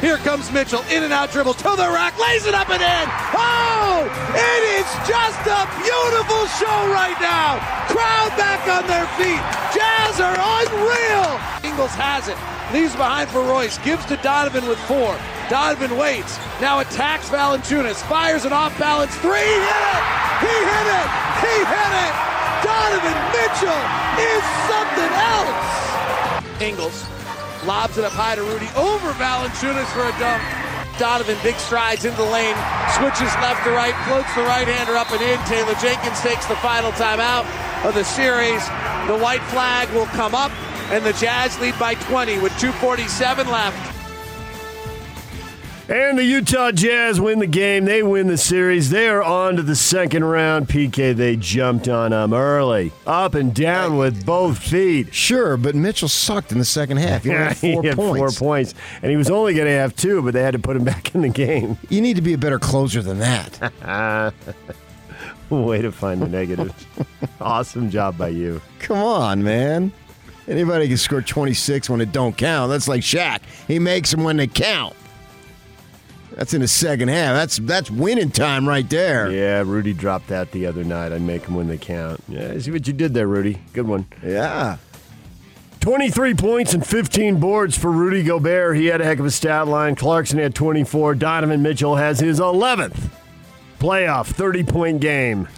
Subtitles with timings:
[0.00, 3.06] Here comes Mitchell, in and out dribble to the rack, lays it up and in.
[3.32, 4.04] Oh,
[4.36, 7.56] it is just a beautiful show right now.
[7.88, 9.40] Crowd back on their feet.
[9.72, 11.40] Jazz are unreal.
[11.64, 12.36] Ingles has it,
[12.76, 15.16] leaves behind for Royce, gives to Donovan with four.
[15.48, 19.32] Donovan waits, now attacks Valanciunas, fires an off-balance three.
[19.32, 20.04] He hit it!
[20.44, 21.08] He hit it!
[21.40, 22.14] He hit it!
[22.60, 23.82] Donovan Mitchell
[24.20, 26.60] is something else.
[26.60, 27.15] Ingles
[27.66, 30.38] Lobs it up high to Rudy over Valanciunas for a dunk.
[31.02, 32.54] Donovan big strides into the lane,
[32.94, 35.36] switches left to right, floats the right hander up and in.
[35.50, 37.44] Taylor Jenkins takes the final timeout
[37.84, 38.62] of the series.
[39.10, 40.52] The white flag will come up,
[40.94, 43.95] and the Jazz lead by 20 with 2:47 left.
[45.88, 47.84] And the Utah Jazz win the game.
[47.84, 48.90] They win the series.
[48.90, 50.66] They are on to the second round.
[50.68, 55.14] PK, they jumped on them early, up and down with both feet.
[55.14, 57.22] Sure, but Mitchell sucked in the second half.
[57.22, 58.36] He only had four he had points.
[58.36, 60.74] four points, and he was only going to have two, but they had to put
[60.76, 61.78] him back in the game.
[61.88, 63.72] You need to be a better closer than that.
[65.50, 66.74] Way to find the negative.
[67.40, 68.60] awesome job by you.
[68.80, 69.92] Come on, man.
[70.48, 72.70] Anybody can score 26 when it don't count.
[72.70, 73.40] That's like Shaq.
[73.68, 74.96] He makes them when they count.
[76.36, 77.34] That's in the second half.
[77.34, 79.30] That's that's winning time right there.
[79.30, 81.10] Yeah, Rudy dropped that the other night.
[81.12, 82.22] I make them when they count.
[82.28, 83.58] Yeah, see what you did there, Rudy.
[83.72, 84.06] Good one.
[84.22, 84.76] Yeah.
[85.80, 88.76] 23 points and 15 boards for Rudy Gobert.
[88.76, 89.94] He had a heck of a stat line.
[89.94, 91.14] Clarkson had 24.
[91.14, 93.08] Donovan Mitchell has his 11th
[93.78, 95.48] playoff 30 point game.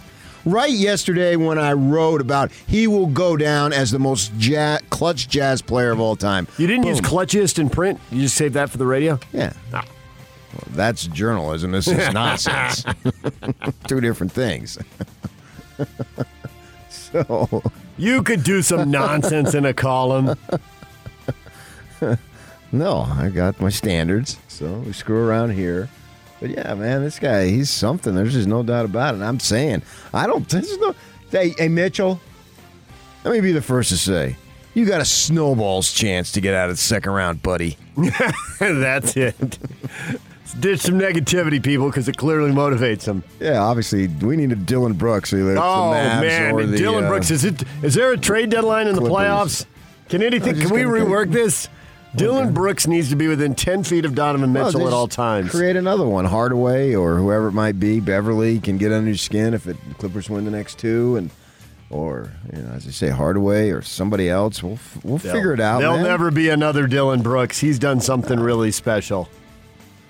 [0.45, 5.27] Right yesterday when I wrote about he will go down as the most ja- clutch
[5.27, 6.47] jazz player of all time.
[6.57, 6.91] You didn't Boom.
[6.91, 7.99] use clutchiest in print?
[8.11, 9.19] You just saved that for the radio?
[9.33, 9.51] Yeah.
[9.73, 9.83] Ah.
[10.53, 11.71] Well, that's journalism.
[11.71, 12.85] This is nonsense.
[13.87, 14.77] Two different things.
[16.89, 17.63] so,
[17.97, 20.37] You could do some nonsense in a column.
[22.71, 24.37] no, I got my standards.
[24.47, 25.89] So we screw around here.
[26.39, 28.15] But yeah, man, this guy, he's something.
[28.15, 29.21] There's just no doubt about it.
[29.21, 29.81] I'm saying,
[30.13, 30.95] I don't, there's no,
[31.31, 32.19] hey, hey, Mitchell,
[33.23, 34.37] let me be the first to say,
[34.73, 37.77] you got a snowball's chance to get out of the second round, buddy.
[38.59, 39.57] That's it.
[40.53, 43.23] Ditch some negativity, people, because it clearly motivates them.
[43.39, 45.31] Yeah, obviously, we need a Dillon Brooks.
[45.33, 47.63] Either the Oh man, the, Dillon uh, Brooks is it?
[47.83, 49.65] Is there a trade deadline in the playoffs?
[50.09, 50.55] Can anything?
[50.55, 51.69] just Can we rework this?
[52.15, 55.51] Dillon Brooks needs to be within ten feet of Donovan Well, Mitchell at all times.
[55.51, 56.25] Create another one.
[56.25, 57.99] Hardaway or whoever it might be.
[57.99, 61.29] Beverley can get under your skin if it Clippers win the next two, and
[61.91, 64.63] or you know, as I say, Hardaway or somebody else.
[64.63, 65.79] We'll we'll figure it out.
[65.79, 66.05] There'll man.
[66.05, 67.59] never be another Dillon Brooks.
[67.59, 69.29] He's done something really special.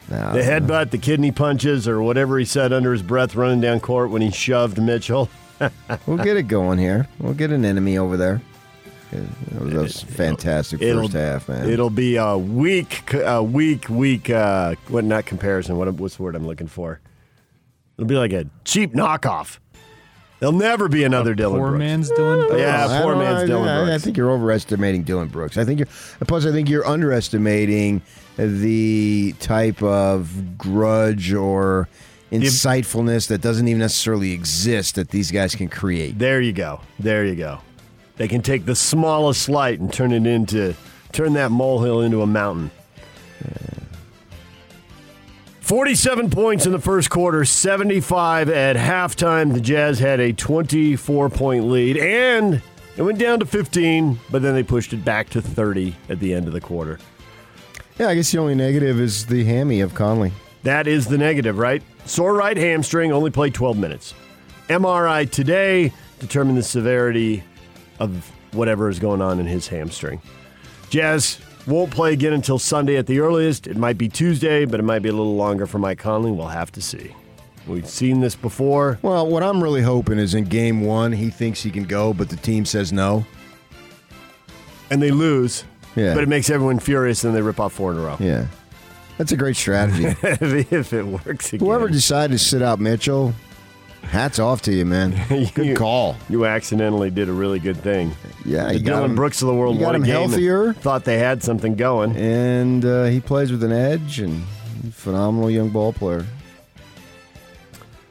[0.09, 3.79] No, The headbutt, the kidney punches, or whatever he said under his breath running down
[3.79, 5.29] court when he shoved Mitchell.
[6.07, 7.07] we'll get it going here.
[7.19, 8.41] We'll get an enemy over there.
[9.11, 11.67] That was fantastic first half, man.
[11.69, 14.29] It'll be a weak, a weak, weak.
[14.29, 15.03] Uh, what?
[15.03, 15.77] Not comparison.
[15.77, 15.91] What?
[15.95, 16.99] What's the word I'm looking for?
[17.97, 19.57] It'll be like a cheap knockoff.
[20.39, 21.79] There'll never be another Dillon Poor Brooks.
[21.79, 22.61] man's Dillon Brooks.
[22.61, 25.57] Yeah, I poor man's I- Dillon I, I think you're overestimating Dillon Brooks.
[25.57, 25.87] I think you're.
[26.27, 28.01] Plus, I think you're underestimating
[28.37, 31.89] the type of grudge or
[32.31, 36.17] insightfulness that doesn't even necessarily exist that these guys can create.
[36.19, 36.79] There you go.
[36.99, 37.59] There you go.
[38.17, 40.75] They can take the smallest slight and turn it into
[41.11, 42.71] turn that molehill into a mountain.
[45.69, 49.53] 47 points in the first quarter, 75 at halftime.
[49.53, 52.63] The Jazz had a 24 point lead and
[52.97, 56.33] it went down to 15, but then they pushed it back to 30 at the
[56.33, 56.97] end of the quarter.
[57.99, 60.31] Yeah, I guess the only negative is the hammy of Conley.
[60.63, 61.83] That is the negative, right?
[62.05, 64.15] Sore right hamstring, only played 12 minutes.
[64.69, 67.43] MRI today determined the severity
[67.99, 70.19] of whatever is going on in his hamstring.
[70.89, 71.37] Jazz
[71.69, 73.67] won't play again until Sunday at the earliest.
[73.67, 76.31] It might be Tuesday, but it might be a little longer for Mike Conley.
[76.31, 77.15] We'll have to see.
[77.67, 78.97] We've seen this before.
[79.01, 82.29] Well, what I'm really hoping is in game one, he thinks he can go, but
[82.29, 83.25] the team says no.
[84.89, 85.63] And they lose,
[85.95, 86.15] Yeah.
[86.15, 88.17] but it makes everyone furious and they rip off four in a row.
[88.19, 88.47] Yeah.
[89.19, 90.05] That's a great strategy.
[90.23, 91.65] if it works again.
[91.67, 93.33] Whoever decided to sit out Mitchell,
[94.03, 95.19] hats off to you, man.
[95.53, 96.15] Good call.
[96.29, 98.15] You accidentally did a really good thing.
[98.45, 100.73] Yeah, the got Dillon him- Brooks of the world got him healthier.
[100.73, 102.15] Thought they had something going.
[102.15, 104.43] And uh, he plays with an edge and
[104.91, 106.25] phenomenal young ball player.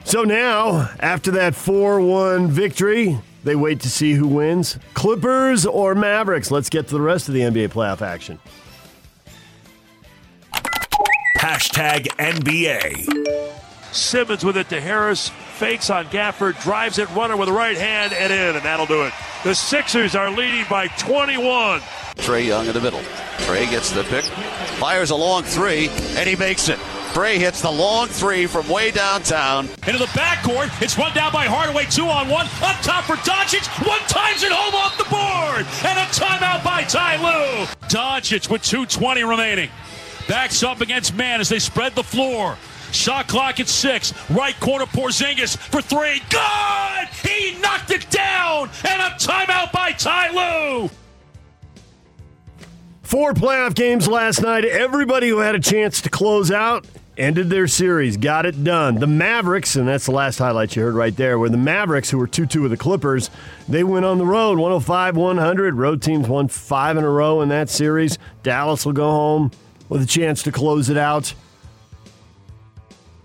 [0.05, 5.95] So now, after that 4 1 victory, they wait to see who wins Clippers or
[5.95, 6.51] Mavericks.
[6.51, 8.39] Let's get to the rest of the NBA playoff action.
[11.39, 13.53] Hashtag NBA.
[13.93, 15.31] Simmons with it to Harris.
[15.59, 16.63] Fakes on Gafford.
[16.63, 17.11] Drives it.
[17.11, 18.55] Runner with the right hand and in.
[18.55, 19.13] And that'll do it.
[19.43, 21.81] The Sixers are leading by 21.
[22.15, 23.01] Trae Young in the middle.
[23.39, 24.25] Trae gets the pick.
[24.79, 25.89] Fires a long three.
[26.17, 26.79] And he makes it.
[27.13, 29.67] Trae hits the long three from way downtown.
[29.89, 30.81] Into the backcourt.
[30.81, 31.87] It's run down by Hardaway.
[31.87, 32.47] Two on one.
[32.63, 33.67] Up top for Doncic.
[33.85, 35.67] One times it home off the board.
[35.85, 37.65] And a timeout by Ty Lue.
[37.89, 39.71] Doncic with 2.20 remaining.
[40.29, 42.57] Backs up against man as they spread the floor.
[42.93, 44.13] Shot clock at six.
[44.31, 46.21] Right corner Porzingis for three.
[46.31, 47.09] Good!
[47.23, 48.71] He knocked it down!
[48.85, 50.91] And a timeout by Ty Lue.
[53.03, 54.65] Four playoff games last night.
[54.65, 56.87] Everybody who had a chance to close out
[57.19, 58.95] ended their series, got it done.
[58.97, 62.19] The Mavericks, and that's the last highlight you heard right there, were the Mavericks, who
[62.19, 63.31] were 2 2 with the Clippers.
[63.69, 65.75] They went on the road, 105 100.
[65.75, 68.19] Road teams won five in a row in that series.
[68.43, 69.51] Dallas will go home
[69.89, 71.35] with a chance to close it out.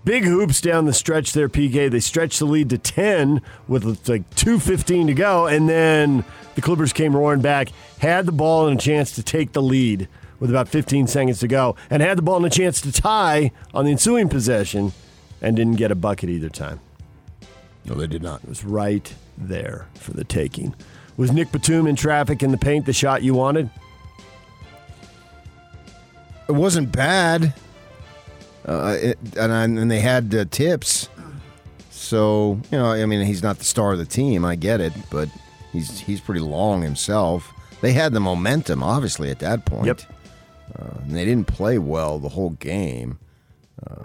[0.06, 1.90] Big hoops down the stretch there, PK.
[1.90, 6.92] They stretched the lead to 10 with like 2.15 to go, and then the Clippers
[6.92, 7.70] came roaring back,
[8.00, 10.10] had the ball and a chance to take the lead
[10.40, 13.52] with about 15 seconds to go, and had the ball and a chance to tie
[13.74, 14.92] on the ensuing possession,
[15.42, 16.82] and didn't get a bucket either time.
[17.86, 18.44] No, they did not.
[18.44, 20.76] It was right there for the taking.
[21.16, 23.70] Was Nick Batum in traffic in the paint the shot you wanted?
[26.50, 27.54] It wasn't bad.
[28.68, 31.10] Uh, it, and, and they had uh, tips.
[31.90, 34.46] So, you know, I mean, he's not the star of the team.
[34.46, 35.30] I get it, but
[35.72, 37.52] he's he's pretty long himself.
[37.82, 39.88] They had the momentum, obviously, at that point.
[39.88, 40.02] Yep.
[40.80, 43.20] Uh, and they didn't play well the whole game
[43.90, 44.04] uh,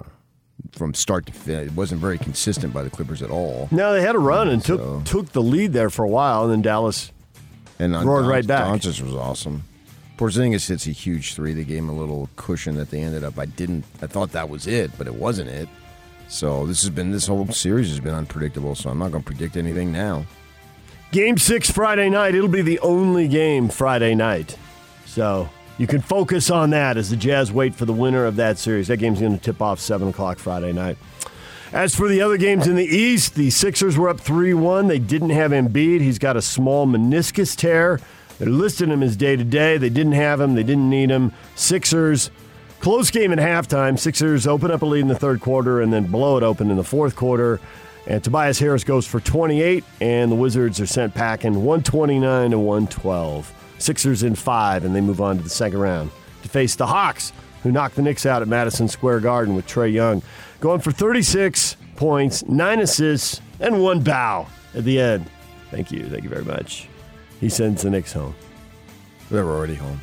[0.72, 1.69] from start to finish.
[1.69, 3.69] It wasn't very consistent by the Clippers at all.
[3.70, 6.44] No, they had a run and took So- took the lead there for a while,
[6.44, 7.10] and then Dallas
[7.78, 8.64] And uh, Roared Don- right back.
[8.81, 9.62] Doncic was awesome.
[10.19, 11.55] Porzingis hits a huge three.
[11.55, 13.38] They gave him a little cushion that they ended up.
[13.38, 13.85] I didn't.
[14.03, 15.69] I thought that was it, but it wasn't it.
[16.29, 18.75] So this has been this whole series has been unpredictable.
[18.75, 20.26] So I'm not going to predict anything now.
[21.12, 22.35] Game six Friday night.
[22.35, 24.59] It'll be the only game Friday night.
[25.06, 25.49] So
[25.79, 28.88] you can focus on that as the Jazz wait for the winner of that series.
[28.88, 30.99] That game's going to tip off 7 o'clock Friday night.
[31.73, 34.88] As for the other games in the East, the Sixers were up 3 1.
[34.88, 36.00] They didn't have Embiid.
[36.00, 38.00] He's got a small meniscus tear.
[38.38, 39.79] They're listing him as day to day.
[39.79, 41.32] They didn't have him, they didn't need him.
[41.55, 42.31] Sixers,
[42.81, 43.99] close game at halftime.
[43.99, 46.76] Sixers open up a lead in the third quarter and then blow it open in
[46.76, 47.61] the fourth quarter.
[48.06, 53.55] And Tobias Harris goes for 28, and the Wizards are sent packing 129 to 112.
[53.79, 56.11] Sixers in five, and they move on to the second round
[56.43, 57.32] to face the Hawks,
[57.62, 60.23] who knocked the Knicks out at Madison Square Garden with Trae Young,
[60.61, 65.29] going for 36 points, nine assists, and one bow at the end.
[65.70, 66.08] Thank you.
[66.08, 66.88] Thank you very much.
[67.40, 68.35] He sends the Knicks home
[69.31, 70.00] They're already home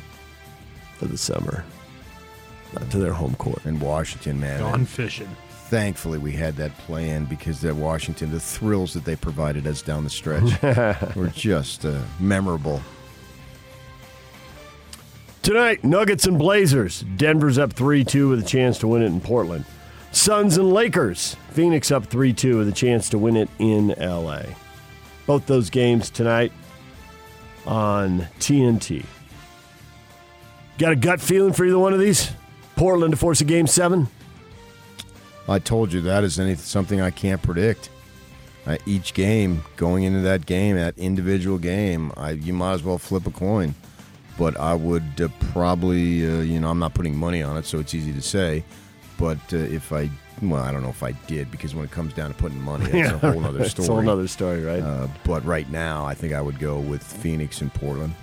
[0.98, 1.64] for the summer,
[2.72, 3.64] not to their home court.
[3.66, 4.60] in Washington, man.
[4.60, 5.28] Gone And fishing.
[5.68, 10.04] thankfully, we had that plan because that Washington, the thrills that they provided us down
[10.04, 10.62] the stretch
[11.16, 12.80] were just uh, memorable.
[15.42, 17.00] Tonight, Nuggets and Blazers.
[17.16, 19.64] Denver's up 3 2 with a chance to win it in Portland.
[20.12, 21.36] Suns and Lakers.
[21.50, 24.42] Phoenix up 3 2 with a chance to win it in LA.
[25.26, 26.52] Both those games tonight
[27.66, 29.04] on TNT.
[30.78, 32.30] Got a gut feeling for either one of these?
[32.76, 34.08] Portland to force a game seven?
[35.48, 37.90] I told you that is anything something I can't predict.
[38.66, 42.98] Uh, each game, going into that game, that individual game, I, you might as well
[42.98, 43.74] flip a coin.
[44.36, 47.78] But I would uh, probably, uh, you know, I'm not putting money on it, so
[47.78, 48.64] it's easy to say.
[49.18, 50.10] But uh, if I,
[50.42, 52.86] well, I don't know if I did because when it comes down to putting money,
[52.90, 53.84] that's a whole other story.
[53.84, 54.82] It's a whole other story, right?
[54.82, 58.14] Uh, but right now, I think I would go with Phoenix and Portland.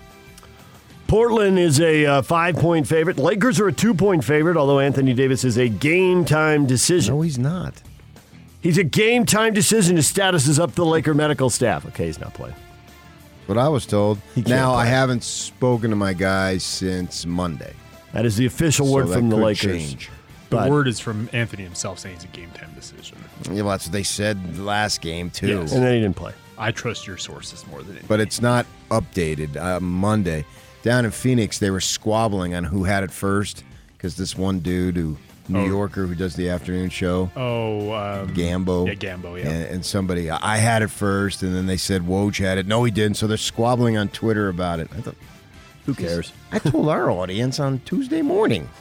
[1.08, 3.18] Portland is a uh, five point favorite.
[3.18, 7.16] Lakers are a two point favorite, although Anthony Davis is a game time decision.
[7.16, 7.82] No, he's not.
[8.62, 9.96] He's a game time decision.
[9.98, 11.86] His status is up to the Laker medical staff.
[11.88, 12.56] Okay, he's not playing.
[13.46, 14.20] What I was told.
[14.36, 17.74] can't Now I haven't spoken to my guys since Monday.
[18.14, 19.90] That is the official So word that from the Lakers.
[19.90, 20.10] change.
[20.54, 23.18] The But- word is from Anthony himself saying it's a game time decision.
[23.52, 25.48] Yeah, well, that's what they said last game too.
[25.48, 25.72] Yes.
[25.74, 26.34] And then he didn't play.
[26.58, 28.08] I trust your sources more than it.
[28.08, 29.58] But it's not updated.
[29.58, 30.46] Uh, Monday
[30.84, 33.64] down in Phoenix, they were squabbling on who had it first
[33.98, 35.18] because this one dude who
[35.50, 35.66] New Oh.
[35.66, 37.30] Yorker who does the afternoon show.
[37.36, 38.88] Oh, um, Gambo.
[38.88, 39.50] Yeah, Gambo, yeah.
[39.50, 42.66] And, and somebody, I had it first, and then they said Woj had it.
[42.66, 43.18] No, he didn't.
[43.18, 44.88] So they're squabbling on Twitter about it.
[44.96, 45.16] I thought,
[45.86, 46.32] Who cares?
[46.54, 48.70] I told our audience on Tuesday morning.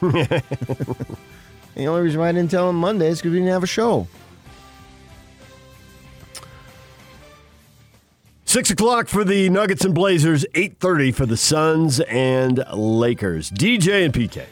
[1.75, 3.67] the only reason why I didn't tell him Monday is because we didn't have a
[3.67, 4.07] show.
[8.45, 10.45] Six o'clock for the Nuggets and Blazers.
[10.55, 13.50] Eight thirty for the Suns and Lakers.
[13.50, 14.45] DJ and PK.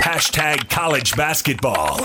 [0.00, 2.00] Hashtag college basketball.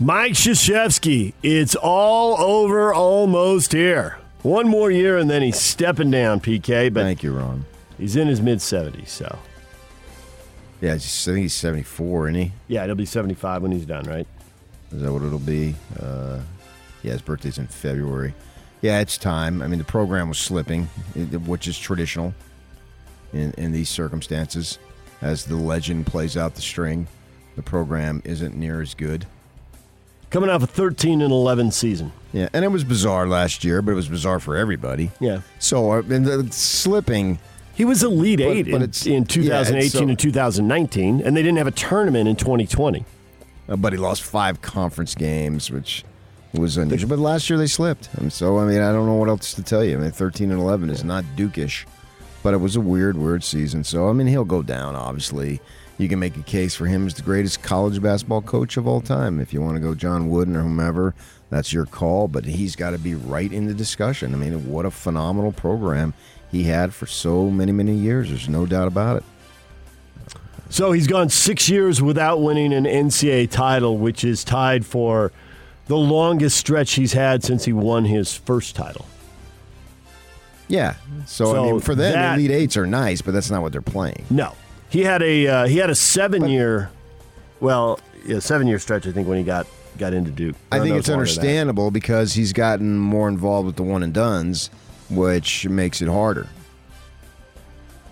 [0.00, 4.18] Mike Krzyzewski, it's all over almost here.
[4.42, 7.64] One more year and then he's stepping down, PK, but Thank you, Ron.
[7.98, 9.38] He's in his mid 70s, so.
[10.80, 12.52] Yeah, I think he's 74, isn't he?
[12.68, 14.26] Yeah, it'll be 75 when he's done, right?
[14.92, 15.74] Is that what it'll be?
[16.00, 16.40] Uh,
[17.02, 18.34] yeah, his birthday's in February.
[18.80, 19.60] Yeah, it's time.
[19.60, 20.84] I mean, the program was slipping,
[21.46, 22.32] which is traditional
[23.32, 24.78] in, in these circumstances.
[25.20, 27.08] As the legend plays out the string,
[27.56, 29.26] the program isn't near as good.
[30.30, 32.12] Coming off a 13 and 11 season.
[32.32, 35.10] Yeah, and it was bizarre last year, but it was bizarre for everybody.
[35.18, 35.40] Yeah.
[35.58, 37.38] So, uh, and the slipping,
[37.78, 41.42] He was Elite But- Eight but in, in 2018 it's so- and 2019, and they
[41.42, 43.04] didn't have a tournament in 2020.
[43.68, 46.04] uh, but he lost five conference games, which
[46.52, 47.08] was unusual.
[47.08, 48.08] But last year they slipped.
[48.14, 49.96] And so, I mean, I don't know what else to tell you.
[49.96, 51.84] I mean, 13 and 11 is not Dukish,
[52.42, 53.84] but it was a weird, weird season.
[53.84, 55.60] So, I mean, he'll go down, obviously.
[55.98, 59.00] You can make a case for him as the greatest college basketball coach of all
[59.00, 59.38] time.
[59.40, 61.14] If you want to go John Wooden or whomever,
[61.50, 62.26] that's your call.
[62.26, 64.34] But he's got to be right in the discussion.
[64.34, 66.12] I mean, what a phenomenal program
[66.50, 68.28] he had for so many, many years.
[68.28, 69.24] There's no doubt about it.
[70.70, 75.32] So he's gone six years without winning an NCAA title, which is tied for
[75.86, 79.06] the longest stretch he's had since he won his first title.
[80.68, 80.94] Yeah.
[81.26, 83.72] So, So I mean, for them, that- Elite Eights are nice, but that's not what
[83.72, 84.24] they're playing.
[84.28, 84.52] No,
[84.90, 86.90] he had a uh, he had a seven year,
[87.60, 89.06] well, yeah, seven year stretch.
[89.06, 90.56] I think when he got got into Duke.
[90.70, 91.40] I Or think it's longer than that.
[91.40, 94.68] understandable because he's gotten more involved with the one and dones,
[95.10, 96.48] which makes it harder.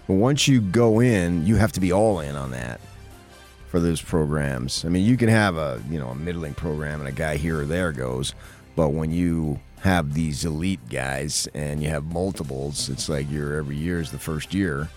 [0.07, 2.81] But once you go in, you have to be all in on that
[3.69, 4.85] for those programs.
[4.85, 7.61] I mean, you can have a you know a middling program and a guy here
[7.61, 8.35] or there goes,
[8.76, 13.76] but when you have these elite guys and you have multiples, it's like your every
[13.76, 14.88] year is the first year.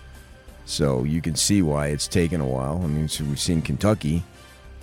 [0.64, 2.80] So you can see why it's taken a while.
[2.82, 4.22] I mean, so we've seen Kentucky.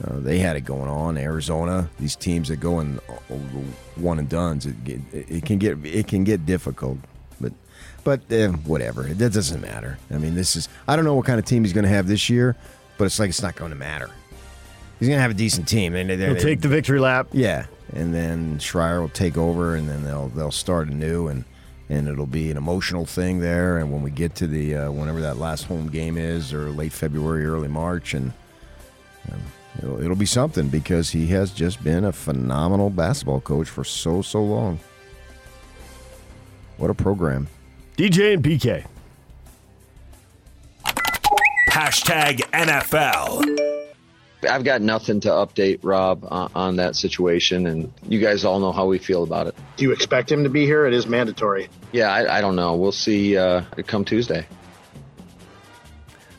[0.04, 1.18] Uh, they had it going on.
[1.18, 3.36] Arizona, these teams that go in uh,
[3.96, 7.00] one and dones, it, get, it can get it can get difficult.
[7.42, 7.54] But
[8.04, 9.98] but eh, whatever, that doesn't matter.
[10.12, 12.08] I mean, this is I don't know what kind of team he's going to have
[12.08, 12.56] this year,
[12.98, 14.10] but it's like it's not going to matter.
[15.00, 17.28] He's going to have a decent team, and He'll take the victory lap.
[17.32, 21.44] yeah, and then Scheyer will take over, and then they'll they'll start anew, and
[21.90, 23.78] and it'll be an emotional thing there.
[23.80, 26.94] And when we get to the uh, whenever that last home game is, or late
[26.94, 28.34] February, early March, and
[29.32, 29.42] um,
[29.78, 34.22] it'll, it'll be something because he has just been a phenomenal basketball coach for so
[34.22, 34.80] so long.
[36.78, 37.48] What a program!
[37.98, 38.86] DJ and PK.
[41.70, 43.68] Hashtag NFL.
[44.48, 48.72] I've got nothing to update Rob on, on that situation, and you guys all know
[48.72, 49.56] how we feel about it.
[49.78, 50.86] Do you expect him to be here?
[50.86, 51.70] It is mandatory.
[51.92, 52.76] Yeah, I, I don't know.
[52.76, 54.46] We'll see uh, come Tuesday.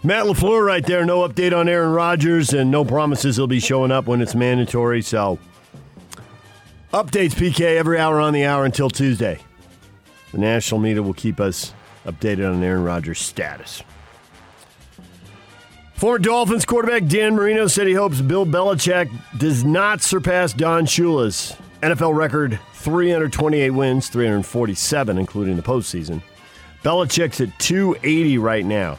[0.09, 1.05] Matt LaFleur right there.
[1.05, 5.03] No update on Aaron Rodgers and no promises he'll be showing up when it's mandatory.
[5.03, 5.39] So,
[6.95, 9.39] updates, PK, every hour on the hour until Tuesday.
[10.33, 11.75] The national media will keep us
[12.07, 13.83] updated on Aaron Rodgers' status.
[15.93, 21.55] Former Dolphins quarterback Dan Marino said he hopes Bill Belichick does not surpass Don Shula's
[21.83, 26.23] NFL record 328 wins, 347, including the postseason.
[26.83, 28.99] Belichick's at 280 right now.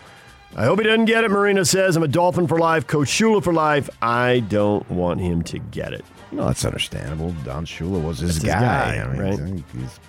[0.55, 1.95] I hope he doesn't get it, Marino says.
[1.95, 3.89] I'm a Dolphin for life, Coach Shula for life.
[4.01, 6.03] I don't want him to get it.
[6.31, 7.33] No, that's understandable.
[7.43, 8.95] Don Shula was his That's his guy.
[8.95, 9.39] guy, I mean, right?
[9.39, 9.99] I he's, is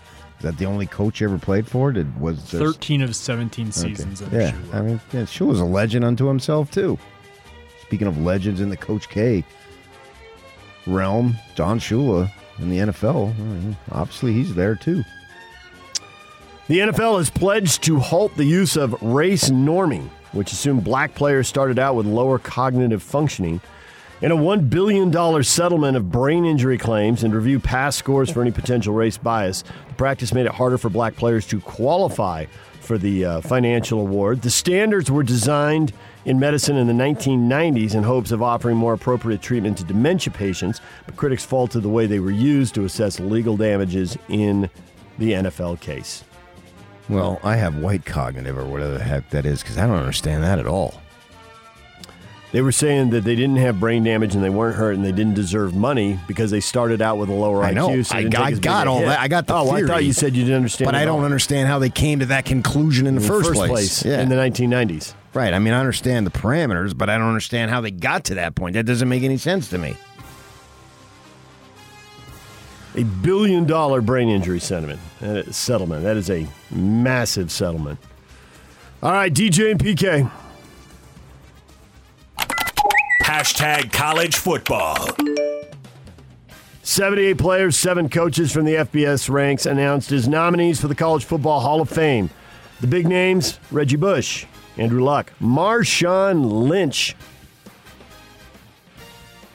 [0.40, 1.92] that the only coach he ever played for?
[1.92, 4.74] Did was just, 13 of 17 seasons under Yeah, Shula.
[4.74, 6.98] I mean, yeah, Shula's a legend unto himself too.
[7.82, 9.44] Speaking of legends in the Coach K
[10.86, 15.02] realm, Don Shula in the NFL, I mean, obviously he's there too.
[16.68, 21.48] The NFL has pledged to halt the use of race norming, which assumed black players
[21.48, 23.60] started out with lower cognitive functioning,
[24.22, 28.50] in a $1 billion settlement of brain injury claims and review past scores for any
[28.50, 29.62] potential race bias.
[29.88, 32.44] The practice made it harder for black players to qualify
[32.80, 34.42] for the uh, financial award.
[34.42, 35.92] The standards were designed
[36.24, 40.80] in medicine in the 1990s in hopes of offering more appropriate treatment to dementia patients,
[41.06, 44.68] but critics faulted the way they were used to assess legal damages in
[45.18, 46.24] the NFL case.
[47.10, 50.42] Well, I have white cognitive or whatever the heck that is because I don't understand
[50.44, 51.00] that at all.
[52.52, 55.12] They were saying that they didn't have brain damage and they weren't hurt and they
[55.12, 58.06] didn't deserve money because they started out with a lower I IQ.
[58.06, 59.06] so I got- all hit.
[59.06, 59.20] that.
[59.20, 60.86] I got the Oh, I thought you said you didn't understand.
[60.86, 61.24] But I don't all.
[61.24, 64.04] understand how they came to that conclusion in the, In first, place.
[64.04, 64.20] Yeah.
[64.20, 65.14] in the 1990s.
[65.32, 65.54] right.
[65.54, 68.56] I mean, I understand the parameters, but I don't understand how they got to that
[68.56, 68.74] point.
[68.74, 69.94] That doesn't make any sense to me.
[72.96, 75.00] A billion dollar brain injury settlement.
[75.52, 76.02] Settlement.
[76.02, 77.98] That is a massive settlement.
[79.02, 80.30] All right, DJ and PK.
[83.22, 85.08] Hashtag college football.
[86.82, 91.60] 78 players, seven coaches from the FBS ranks announced as nominees for the College Football
[91.60, 92.30] Hall of Fame.
[92.80, 97.14] The big names Reggie Bush, Andrew Luck, Marshawn Lynch,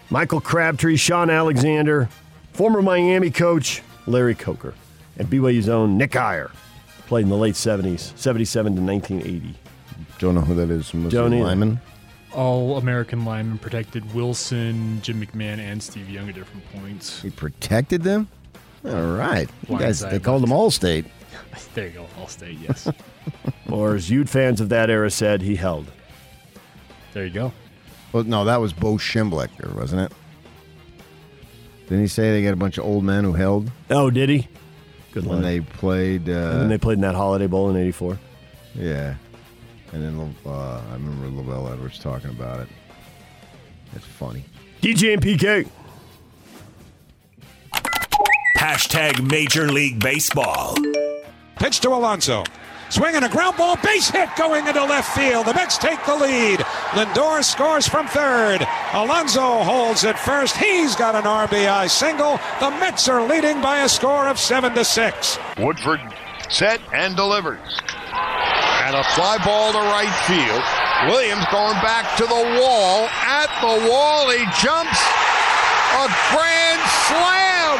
[0.09, 2.07] Michael Crabtree, Shaun Alexander,
[2.55, 4.73] former Miami coach Larry Coker,
[5.17, 6.51] and BYU's own Nick Eyre.
[7.07, 9.55] Played in the late 70s, 77 to 1980.
[10.17, 10.93] Don't know who that is.
[10.93, 11.43] Muslim Don't either.
[11.45, 11.79] Lyman.
[12.33, 17.21] All American linemen protected Wilson, Jim McMahon, and Steve Young at different points.
[17.21, 18.27] He protected them.
[18.85, 19.99] All right, you guys.
[19.99, 21.05] They called him Allstate.
[21.73, 22.89] There you go, Allstate, yes.
[23.71, 25.89] Or as Ute fans of that era said, he held.
[27.13, 27.53] there you go.
[28.11, 30.11] Well, no, that was Bo Schembechler, wasn't it?
[31.87, 34.47] Didn't he say they got a bunch of old men who held Oh, did he?
[35.11, 35.43] Good when line.
[35.43, 36.27] they played?
[36.27, 38.17] Uh, and then they played in that Holiday Bowl in 84.
[38.75, 39.15] yeah,
[39.93, 42.67] and then uh, I remember LaVell Edwards talking about it.
[43.95, 44.43] It's funny.
[44.81, 45.67] DJ and PK.
[48.57, 50.75] Hashtag Major League Baseball.
[51.57, 52.43] Pitch to Alonso.
[52.89, 55.45] Swinging a ground ball, base hit going into left field.
[55.45, 56.65] The Mets take the lead.
[56.91, 58.65] Lindor scores from third.
[58.93, 60.55] Alonso holds at first.
[60.57, 62.39] He's got an RBI single.
[62.59, 65.37] The Mets are leading by a score of seven to six.
[65.57, 65.99] Woodford
[66.49, 67.81] set and delivers.
[68.85, 70.63] And a fly ball to right field.
[71.11, 73.09] Williams going back to the wall.
[73.11, 75.01] At the wall, he jumps.
[75.99, 77.79] A grand slam.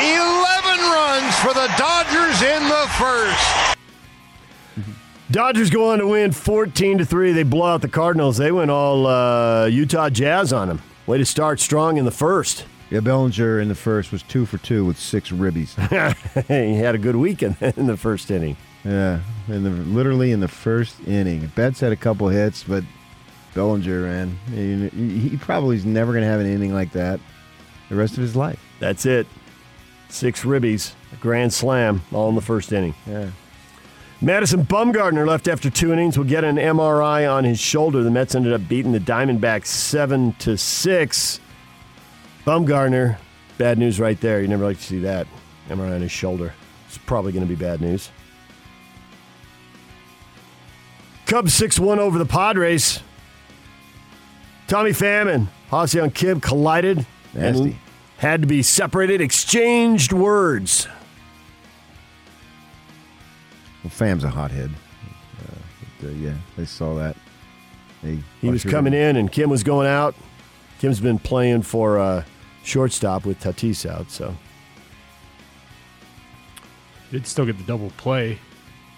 [0.00, 3.75] 11 runs for the Dodgers in the first.
[5.30, 7.32] Dodgers go on to win 14 to 3.
[7.32, 8.36] They blow out the Cardinals.
[8.36, 10.82] They went all uh, Utah Jazz on them.
[11.06, 12.64] Way to start strong in the first.
[12.90, 15.74] Yeah, Bellinger in the first was two for two with six ribbies.
[16.46, 18.56] he had a good weekend in the first inning.
[18.84, 21.50] yeah, in the literally in the first inning.
[21.56, 22.84] Betts had a couple hits, but
[23.54, 27.18] Bellinger, man, he, he probably is never going to have an inning like that
[27.88, 28.60] the rest of his life.
[28.78, 29.26] That's it.
[30.08, 32.94] Six ribbies, a grand slam, all in the first inning.
[33.06, 33.30] Yeah.
[34.20, 36.16] Madison Bumgarner left after two innings.
[36.16, 38.02] Will get an MRI on his shoulder.
[38.02, 41.38] The Mets ended up beating the Diamondbacks seven to six.
[42.46, 43.18] Bumgarner,
[43.58, 44.40] bad news right there.
[44.40, 45.26] You never like to see that.
[45.68, 46.54] MRI on his shoulder.
[46.88, 48.10] It's probably going to be bad news.
[51.26, 53.00] Cubs 6 1 over the Padres.
[54.68, 57.78] Tommy Pham and Ha-Seong Kim collided and Nasty.
[58.18, 60.86] had to be separated, exchanged words.
[63.86, 64.70] Well, Pham's a hothead.
[65.38, 65.54] Uh,
[66.00, 67.16] but, uh, yeah, they saw that.
[68.02, 70.16] They He was coming in and Kim was going out.
[70.80, 72.24] Kim's been playing for uh,
[72.64, 74.34] shortstop with Tatis out, so
[77.12, 78.40] Did still get the double play.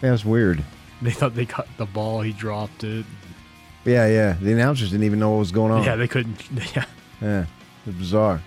[0.02, 0.64] Yeah, was weird.
[1.02, 3.04] They thought they caught the ball, he dropped it.
[3.84, 4.36] Yeah, yeah.
[4.40, 5.84] The announcers didn't even know what was going on.
[5.84, 6.42] Yeah, they couldn't.
[6.74, 6.86] Yeah.
[7.20, 7.44] Yeah,
[7.84, 8.40] it's bizarre.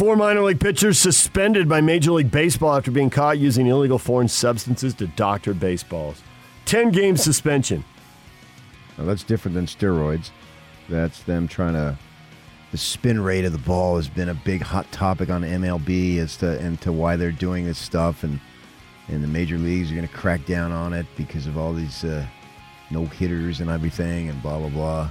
[0.00, 4.28] Four minor league pitchers suspended by Major League Baseball after being caught using illegal foreign
[4.28, 6.22] substances to doctor baseballs.
[6.64, 7.84] 10 game suspension.
[8.96, 10.30] Now, that's different than steroids.
[10.88, 11.98] That's them trying to.
[12.70, 16.34] The spin rate of the ball has been a big hot topic on MLB as
[16.38, 18.40] to and to why they're doing this stuff, and
[19.08, 22.04] and the major leagues are going to crack down on it because of all these
[22.04, 22.24] uh,
[22.90, 25.10] no hitters and everything, and blah blah blah.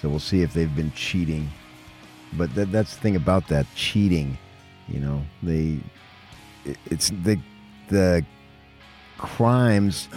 [0.00, 1.50] So we'll see if they've been cheating.
[2.36, 4.38] But that, that's the thing about that cheating,
[4.88, 5.22] you know.
[5.42, 5.78] They,
[6.64, 7.38] it- it's the
[7.88, 8.24] the
[9.18, 10.08] crimes.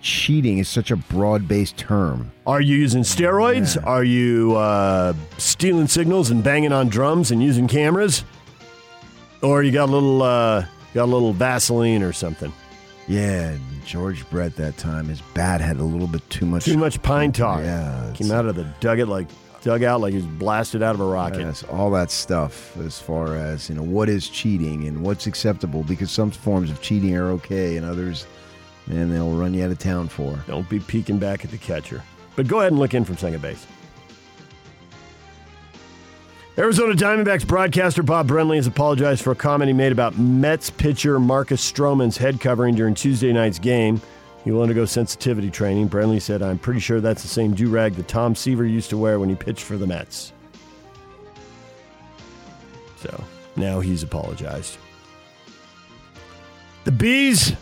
[0.00, 2.30] Cheating is such a broad-based term.
[2.46, 3.76] Are you using steroids?
[3.84, 8.22] Are you uh, stealing signals and banging on drums and using cameras?
[9.42, 10.64] Or you got a little uh,
[10.94, 12.52] got a little Vaseline or something?
[13.08, 16.64] Yeah, George Brett that time, his bat had a little bit too much.
[16.64, 17.62] Too much pine tar.
[17.62, 19.26] Yeah, Came out of the dugout like
[19.62, 21.40] dug out like he was blasted out of a rocket.
[21.40, 25.82] Yes, all that stuff as far as you know what is cheating and what's acceptable
[25.82, 28.26] because some forms of cheating are okay and others,
[28.86, 30.38] man, they'll run you out of town for.
[30.46, 32.02] Don't be peeking back at the catcher.
[32.36, 33.66] But go ahead and look in from second base.
[36.56, 41.20] Arizona Diamondbacks broadcaster Bob Brenly has apologized for a comment he made about Mets pitcher
[41.20, 44.00] Marcus Stroman's head covering during Tuesday night's game.
[44.44, 45.88] He will undergo sensitivity training.
[45.88, 48.96] Brenly said, I'm pretty sure that's the same do rag that Tom Seaver used to
[48.96, 50.32] wear when he pitched for the Mets.
[52.96, 53.24] So
[53.56, 54.78] now he's apologized.
[56.84, 57.52] The Bees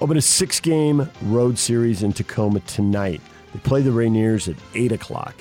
[0.00, 3.20] open a six game road series in Tacoma tonight.
[3.52, 5.34] They play the Rainiers at 8 o'clock.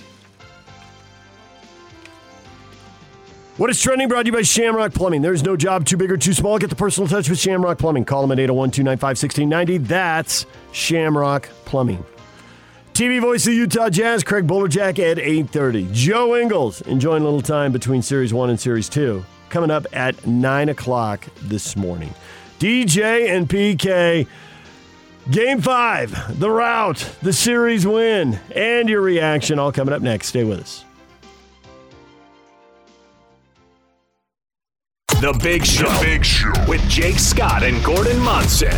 [3.58, 5.24] What is trending brought to you by Shamrock Plumbing?
[5.24, 6.60] There's no job too big or too small.
[6.60, 8.06] Get the personal touch with Shamrock Plumbing.
[8.06, 9.78] Call them at 801 295 1690.
[9.80, 12.06] That's Shamrock Plumbing.
[12.94, 15.92] TV voice of Utah Jazz, Craig Bolerjack at 8.30.
[15.92, 19.26] Joe Ingles enjoying a little time between Series 1 and Series 2.
[19.50, 22.14] Coming up at 9 o'clock this morning.
[22.60, 24.28] DJ and PK,
[25.32, 30.28] Game 5, the route, the series win, and your reaction all coming up next.
[30.28, 30.86] Stay with us.
[35.20, 35.90] The Big Show.
[35.90, 36.54] The Big Show.
[36.68, 38.72] With Jake Scott and Gordon Monson.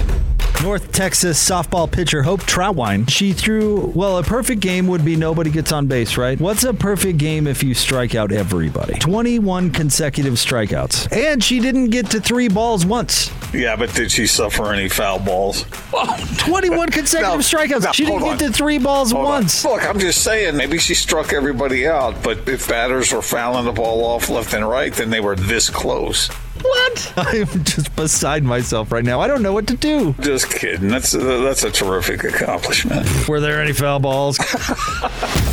[0.63, 3.09] North Texas softball pitcher Hope Troutwine.
[3.09, 6.39] She threw, well, a perfect game would be nobody gets on base, right?
[6.39, 8.93] What's a perfect game if you strike out everybody?
[8.99, 11.11] 21 consecutive strikeouts.
[11.11, 13.31] And she didn't get to three balls once.
[13.53, 15.65] Yeah, but did she suffer any foul balls?
[16.37, 17.93] 21 consecutive No, strikeouts.
[17.93, 18.51] she didn't hold get on.
[18.51, 19.31] to three balls Hold on.
[19.31, 19.65] once.
[19.65, 23.71] Look, I'm just saying, maybe she struck everybody out, but if batters were fouling the
[23.71, 26.29] ball off left and right, then they were this close.
[26.61, 27.13] What?
[27.17, 29.19] I'm just beside myself right now.
[29.19, 30.13] I don't know what to do.
[30.19, 30.87] Just kidding.
[30.89, 33.27] That's that's a terrific accomplishment.
[33.27, 34.37] Were there any foul balls?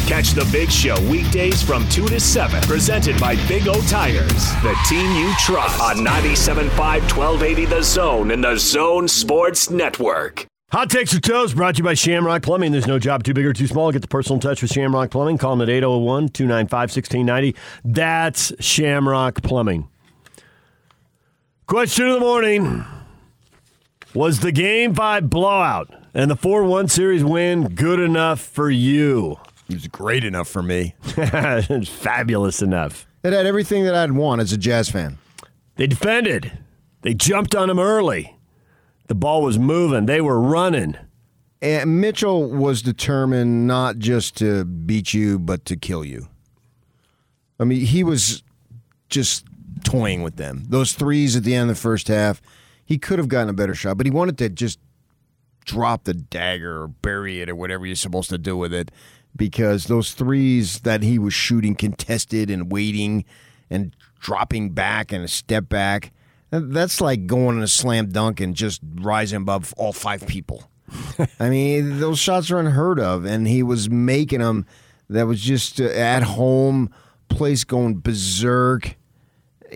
[0.06, 2.62] Catch the Big Show weekdays from 2 to 7.
[2.62, 5.80] Presented by Big O Tires, the team you trust.
[5.80, 6.70] On 97.5
[7.16, 10.46] 1280 The Zone and The Zone Sports Network.
[10.72, 12.72] Hot Takes or Toast brought to you by Shamrock Plumbing.
[12.72, 13.92] There's no job too big or too small.
[13.92, 15.38] Get the personal touch with Shamrock Plumbing.
[15.38, 17.54] Call them at 801 295 1690.
[17.84, 19.88] That's Shamrock Plumbing.
[21.66, 22.84] Question of the morning
[24.14, 29.40] Was the Game 5 blowout and the 4 1 series win good enough for you?
[29.68, 30.94] It was great enough for me.
[31.16, 33.04] it's fabulous enough.
[33.24, 35.18] It had everything that I'd want as a Jazz fan.
[35.74, 36.56] They defended,
[37.02, 38.38] they jumped on him early.
[39.08, 40.96] The ball was moving, they were running.
[41.60, 46.28] And Mitchell was determined not just to beat you, but to kill you.
[47.58, 48.44] I mean, he was
[49.08, 49.46] just
[49.84, 50.64] toying with them.
[50.68, 52.40] Those threes at the end of the first half,
[52.84, 54.78] he could have gotten a better shot, but he wanted to just
[55.64, 58.90] drop the dagger or bury it or whatever you're supposed to do with it
[59.34, 63.24] because those threes that he was shooting contested and waiting
[63.68, 66.12] and dropping back and a step back,
[66.50, 70.70] that's like going in a slam dunk and just rising above all five people.
[71.40, 74.66] I mean, those shots are unheard of, and he was making them.
[75.08, 76.90] That was just uh, at home,
[77.28, 78.96] place going berserk.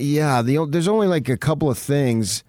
[0.01, 2.43] Yeah, the, there's only like a couple of things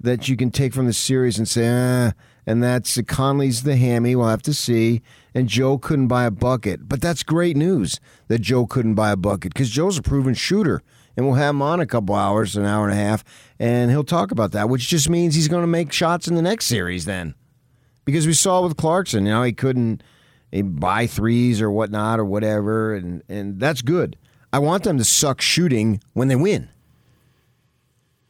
[0.00, 2.12] that you can take from the series and say, eh,
[2.46, 4.16] and that's uh, Conley's the hammy.
[4.16, 5.00] We'll have to see.
[5.34, 9.16] And Joe couldn't buy a bucket, but that's great news that Joe couldn't buy a
[9.16, 10.82] bucket because Joe's a proven shooter,
[11.16, 13.24] and we'll have him on a couple hours, an hour and a half,
[13.58, 16.42] and he'll talk about that, which just means he's going to make shots in the
[16.42, 17.34] next series then
[18.04, 20.02] because we saw with Clarkson, you know, he couldn't
[20.52, 24.16] eh, buy threes or whatnot or whatever, and and that's good.
[24.52, 26.68] I want them to suck shooting when they win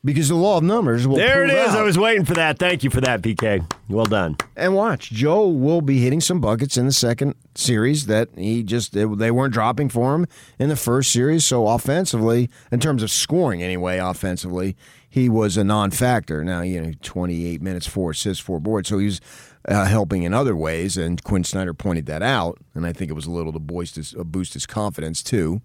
[0.05, 1.17] because the law of numbers will.
[1.17, 1.71] There it is.
[1.71, 1.79] out.
[1.79, 2.59] I was waiting for that.
[2.59, 3.71] Thank you for that, PK.
[3.89, 4.37] Well done.
[4.57, 8.93] And watch, Joe will be hitting some buckets in the second series that he just
[8.93, 10.27] they, they weren't dropping for him
[10.59, 11.45] in the first series.
[11.45, 14.77] So offensively, in terms of scoring anyway, offensively,
[15.09, 16.43] he was a non-factor.
[16.43, 18.89] Now you know, 28 minutes, four assists, four boards.
[18.89, 19.21] So he was
[19.69, 22.59] uh, helping in other ways, and Quin Snyder pointed that out.
[22.75, 25.63] And I think it was a little to boost his, uh, boost his confidence too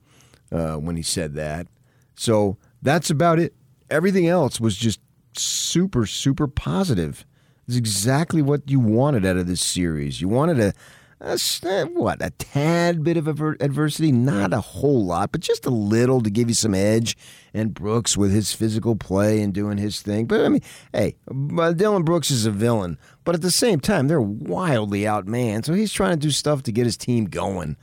[0.51, 1.67] uh, when he said that.
[2.15, 3.53] So that's about it.
[3.89, 4.99] Everything else was just
[5.37, 7.25] super, super positive.
[7.67, 10.21] It's exactly what you wanted out of this series.
[10.21, 10.73] You wanted a,
[11.21, 16.21] eh, what a tad bit of adversity, not a whole lot, but just a little
[16.21, 17.17] to give you some edge.
[17.53, 20.27] And Brooks with his physical play and doing his thing.
[20.27, 20.61] But I mean,
[20.93, 21.15] hey,
[21.57, 25.65] uh, Dillon Brooks is a villain, but at the same time, they're wildly outmanned.
[25.65, 27.75] So he's trying to do stuff to get his team going.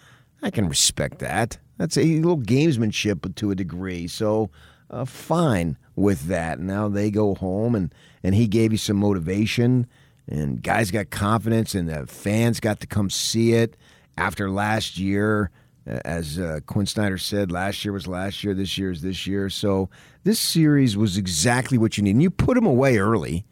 [0.42, 1.58] I can respect that.
[1.76, 4.06] That's a little gamesmanship to a degree.
[4.06, 4.50] So
[4.90, 6.58] uh, fine with that.
[6.60, 9.86] Now they go home and and he gave you some motivation
[10.26, 13.76] and guys got confidence and the fans got to come see it
[14.16, 15.50] after last year.
[15.86, 19.50] As uh, Quin Snyder said, last year was last year, this year is this year.
[19.50, 19.90] So
[20.22, 22.12] this series was exactly what you need.
[22.12, 23.44] And you put them away early,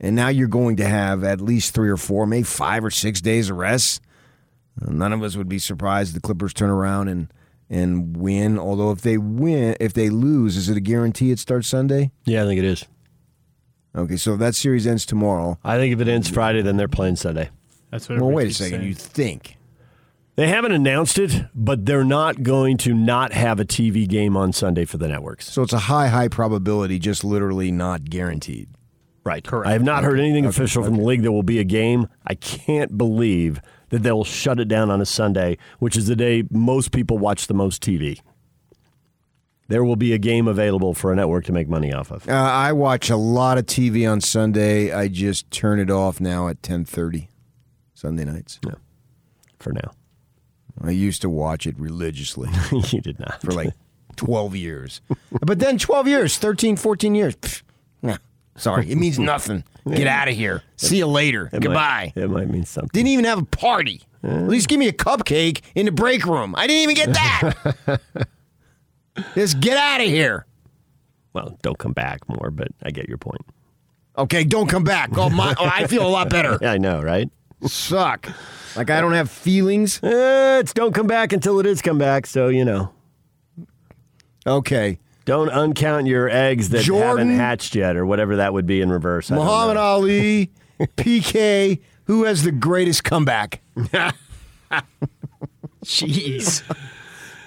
[0.00, 3.20] and now you're going to have at least three or four, maybe five or six
[3.20, 4.00] days of rest.
[4.80, 7.32] None of us would be surprised the Clippers turn around and
[7.70, 8.58] and win.
[8.58, 12.10] Although if they win, if they lose, is it a guarantee it starts Sunday?
[12.24, 12.84] Yeah, I think it is.
[13.96, 15.58] Okay, so if that series ends tomorrow.
[15.64, 17.50] I think if it ends Friday, then they're playing Sunday.
[17.90, 18.20] That's what.
[18.20, 18.78] Well, wait a second.
[18.78, 18.88] saying.
[18.88, 19.56] You think?
[20.36, 24.52] They haven't announced it, but they're not going to not have a TV game on
[24.52, 25.52] Sunday for the networks.
[25.52, 28.68] So it's a high, high probability, just literally not guaranteed.
[29.24, 29.44] Right.
[29.44, 29.68] Correct.
[29.68, 32.08] I have not heard anything official from the league that will be a game.
[32.26, 36.44] I can't believe that they'll shut it down on a Sunday, which is the day
[36.50, 38.20] most people watch the most TV.
[39.68, 42.28] there will be a game available for a network to make money off of.
[42.28, 44.92] Uh, I watch a lot of TV on Sunday.
[44.92, 47.28] I just turn it off now at ten thirty,
[47.94, 48.58] Sunday nights.
[48.66, 48.74] Yeah,
[49.58, 49.92] for now.
[50.82, 52.48] I used to watch it religiously.
[52.72, 53.74] you did not for like
[54.16, 55.02] twelve years,
[55.40, 57.36] but then twelve years, 13, 14 years.
[57.36, 57.62] Pfft,
[58.02, 58.16] nah,
[58.56, 59.62] sorry, it means nothing.
[59.88, 60.62] Get out of here.
[60.76, 61.48] See you later.
[61.52, 62.12] Goodbye.
[62.14, 62.90] Might, it might mean something.
[62.92, 64.02] Didn't even have a party.
[64.22, 66.54] At least give me a cupcake in the break room.
[66.56, 68.00] I didn't even get that.
[69.34, 70.46] Just get out of here.
[71.32, 73.42] Well, don't come back more, but I get your point.
[74.18, 75.16] Okay, don't come back.
[75.16, 76.58] Oh, my, oh, I feel a lot better.
[76.64, 77.30] I know, right?
[77.64, 78.28] Suck.
[78.76, 80.00] Like I don't have feelings.
[80.02, 82.26] Eh, it's don't come back until it is come back.
[82.26, 82.92] So you know.
[84.46, 84.98] Okay.
[85.30, 88.90] Don't uncount your eggs that Jordan- haven't hatched yet, or whatever that would be in
[88.90, 89.30] reverse.
[89.30, 89.76] I Muhammad.
[89.76, 90.50] Ali,
[90.96, 93.60] PK, who has the greatest comeback?
[95.84, 96.62] Jeez.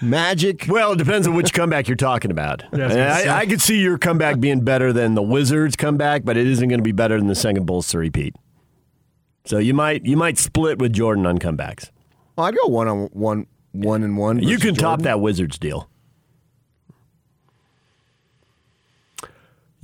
[0.01, 0.65] Magic.
[0.69, 2.63] Well, it depends on which comeback you're talking about.
[2.73, 2.97] Yeah, I was.
[3.27, 6.69] I, I could see your comeback being better than the Wizards' comeback, but it isn't
[6.69, 8.35] going to be better than the second Bulls three Pete.
[9.43, 11.89] So you might you might split with Jordan on comebacks.
[12.37, 14.39] Oh, I'd go one on one, one and one.
[14.39, 15.89] You versus can top that Wizards deal.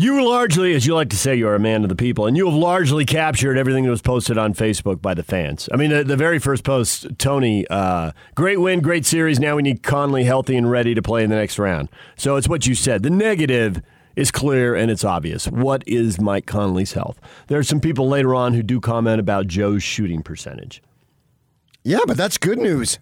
[0.02, 2.46] You largely, as you like to say, you're a man of the people, and you
[2.46, 5.68] have largely captured everything that was posted on Facebook by the fans.
[5.74, 9.42] I mean, the, the very first post, Tony, uh, great win, great series.
[9.42, 11.90] Now we need Conley healthy and ready to play in the next round.
[12.16, 13.04] So it's what you said.
[13.04, 13.82] The negative
[14.16, 15.50] is clear and it's obvious.
[15.50, 17.20] What is Mike Conley's health?
[17.48, 20.82] There are some people later on who do comment about Joe's shooting percentage.
[21.84, 23.00] Yeah, but that's good news.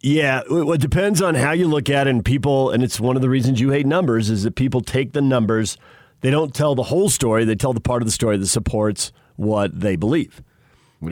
[0.00, 2.10] Yeah, it it depends on how you look at it.
[2.10, 5.12] And people, and it's one of the reasons you hate numbers is that people take
[5.12, 5.76] the numbers,
[6.20, 9.12] they don't tell the whole story, they tell the part of the story that supports
[9.36, 10.42] what they believe.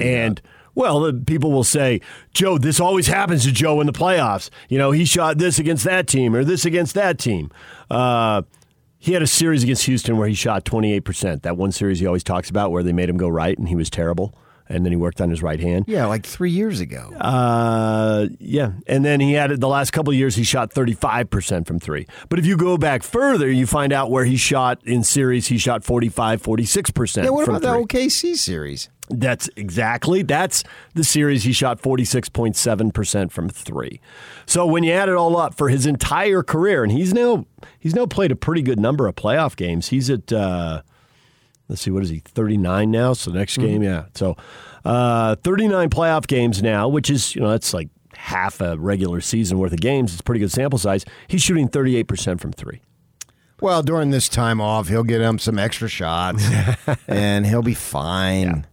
[0.01, 0.41] And
[0.75, 2.01] well, the people will say,
[2.33, 4.51] Joe, this always happens to Joe in the playoffs.
[4.69, 7.51] You know, he shot this against that team or this against that team.
[7.91, 8.43] Uh,
[8.99, 11.43] he had a series against Houston where he shot 28%.
[11.43, 13.77] That one series he always talks about where they made him go right and he
[13.77, 14.37] was terrible.
[14.69, 15.85] And then he worked on his right hand.
[15.87, 17.13] Yeah, like three years ago.
[17.21, 18.73] Uh, yeah.
[18.89, 22.07] And then he had the last couple of years, he shot 35% from three.
[22.29, 25.57] But if you go back further, you find out where he shot in series, he
[25.59, 28.03] shot 45, 46% Yeah, what from about three.
[28.03, 28.89] the OKC series?
[29.09, 30.23] That's exactly.
[30.23, 34.01] That's the series he shot 46.7% from 3.
[34.47, 37.47] So when you add it all up for his entire career and he's now
[37.79, 39.89] he's now played a pretty good number of playoff games.
[39.89, 40.83] He's at uh
[41.69, 44.07] let's see what is he 39 now, so next game, yeah.
[44.15, 44.37] So
[44.85, 49.59] uh 39 playoff games now, which is, you know, that's like half a regular season
[49.59, 50.13] worth of games.
[50.13, 51.05] It's a pretty good sample size.
[51.29, 52.81] He's shooting 38% from 3.
[53.61, 56.47] Well, during this time off, he'll get him some extra shots,
[57.09, 58.67] and he'll be fine.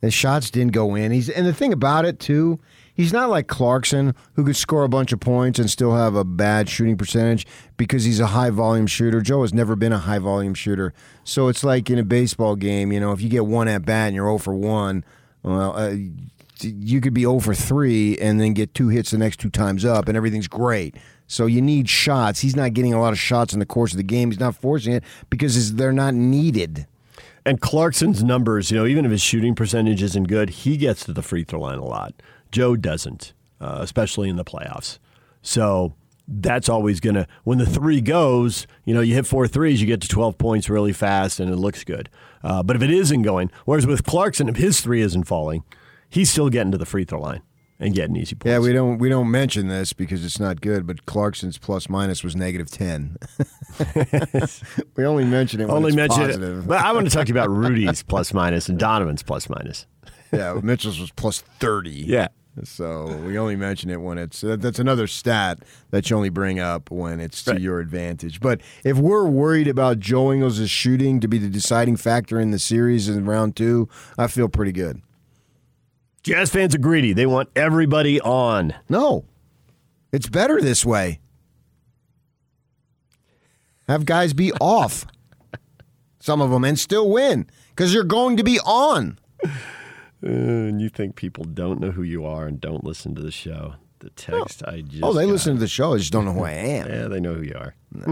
[0.00, 1.12] The shots didn't go in.
[1.12, 2.58] He's and the thing about it too,
[2.94, 6.24] he's not like Clarkson who could score a bunch of points and still have a
[6.24, 9.20] bad shooting percentage because he's a high volume shooter.
[9.20, 12.92] Joe has never been a high volume shooter, so it's like in a baseball game.
[12.92, 15.04] You know, if you get one at bat and you're 0 for one,
[15.42, 15.76] well.
[15.76, 15.96] Uh,
[16.62, 19.84] you could be 0 for 3 and then get two hits the next two times
[19.84, 20.96] up, and everything's great.
[21.26, 22.40] So you need shots.
[22.40, 24.30] He's not getting a lot of shots in the course of the game.
[24.30, 26.86] He's not forcing it because they're not needed.
[27.46, 31.12] And Clarkson's numbers, you know, even if his shooting percentage isn't good, he gets to
[31.12, 32.14] the free throw line a lot.
[32.54, 34.98] Joe doesn't, uh, especially in the playoffs.
[35.42, 35.92] So
[36.28, 39.88] that's always going to, when the three goes, you know, you hit four threes, you
[39.88, 42.08] get to 12 points really fast and it looks good.
[42.44, 45.64] Uh, but if it isn't going, whereas with Clarkson, if his three isn't falling,
[46.08, 47.42] he's still getting to the free throw line
[47.80, 48.52] and getting easy points.
[48.52, 52.22] Yeah, we don't we don't mention this because it's not good, but Clarkson's plus minus
[52.22, 53.16] was negative ten.
[54.96, 56.58] we only mention it when Only it's mention positive.
[56.60, 56.68] it.
[56.68, 59.86] But I want to talk to you about Rudy's plus minus and Donovan's plus minus.
[60.32, 61.90] yeah, Mitchell's was plus thirty.
[62.06, 62.28] Yeah.
[62.62, 65.58] So we only mention it when it's that- that's another stat
[65.90, 68.38] that you only bring up when it's to your advantage.
[68.40, 72.60] But if we're worried about Joe Ingles' shooting to be the deciding factor in the
[72.60, 75.02] series in round two, I feel pretty good.
[76.22, 77.12] Jazz fans are greedy.
[77.12, 78.72] They want everybody on.
[78.88, 79.24] No,
[80.12, 81.18] it's better this way.
[83.88, 85.06] Have guys be off,
[86.20, 89.18] some of them, and still win because you're going to be on.
[90.24, 93.30] Uh, and you think people don't know who you are and don't listen to the
[93.30, 93.74] show.
[93.98, 95.32] The text I just oh, they got.
[95.32, 95.94] listen to the show.
[95.94, 96.88] I just don't know who I am.
[96.88, 97.74] Yeah, they know who you are.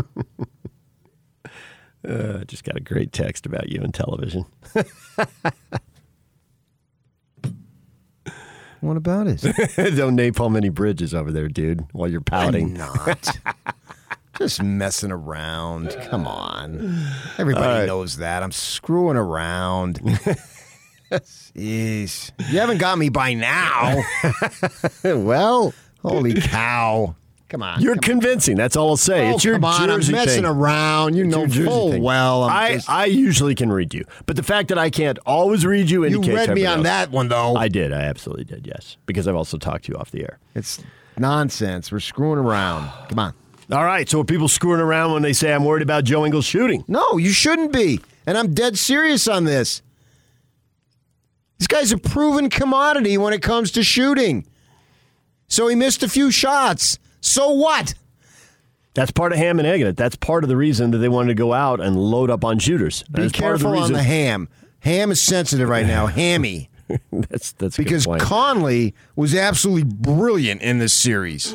[2.08, 4.46] uh, I just got a great text about you and television.
[8.80, 9.40] What about it?
[9.40, 12.80] don't napalm any bridges over there, dude, while you're pouting.
[12.80, 13.38] I'm not.
[14.36, 15.96] Just messing around.
[16.10, 17.06] Come on.
[17.38, 17.86] Everybody right.
[17.86, 18.42] knows that.
[18.42, 20.00] I'm screwing around.
[21.12, 22.30] Jeez.
[22.50, 24.02] You haven't got me by now.
[25.04, 27.14] well, holy cow.
[27.48, 27.82] Come on.
[27.82, 28.56] You're come convincing.
[28.56, 29.28] That's all I'll say.
[29.30, 30.44] Oh, it's your come on, I'm messing thing.
[30.46, 31.14] around.
[31.16, 32.02] You It's know full thing.
[32.02, 35.18] well I'm I, just- I usually can read you, but the fact that I can't
[35.26, 36.84] always read you and You indicates read me on else.
[36.84, 37.54] that one, though.
[37.56, 37.92] I did.
[37.92, 38.66] I absolutely did.
[38.66, 40.38] Yes, because I've also talked to you off the air.
[40.54, 40.82] It's
[41.18, 41.92] nonsense.
[41.92, 42.90] We're screwing around.
[43.10, 43.34] Come on.
[43.70, 44.08] All right.
[44.08, 46.84] So are people screwing around when they say I'm worried about Joe Ingles shooting?
[46.88, 48.00] No, you shouldn't be.
[48.26, 49.82] And I'm dead serious on this.
[51.62, 54.44] This guy's a proven commodity when it comes to shooting.
[55.46, 56.98] So he missed a few shots.
[57.20, 57.94] So what?
[58.94, 59.96] That's part of ham and egging it.
[59.96, 62.58] That's part of the reason that they wanted to go out and load up on
[62.58, 63.04] shooters.
[63.04, 64.48] Be That's of the careful on the ham.
[64.80, 66.06] Ham is sensitive right now.
[66.08, 66.68] Hammy.
[67.12, 68.08] that's that's because.
[68.18, 71.54] Conley was absolutely brilliant in this series.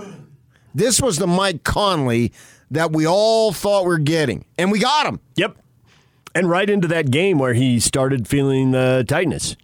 [0.73, 2.31] This was the Mike Conley
[2.71, 5.19] that we all thought we are getting, and we got him.
[5.35, 5.57] Yep.
[6.33, 9.57] And right into that game where he started feeling the tightness.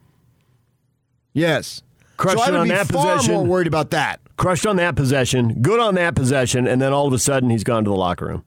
[1.34, 1.82] Yes.
[2.18, 3.36] Crushed so I would on be that far possession.
[3.36, 4.20] more worried about that.
[4.38, 7.64] Crushed on that possession, good on that possession, and then all of a sudden he's
[7.64, 8.46] gone to the locker room.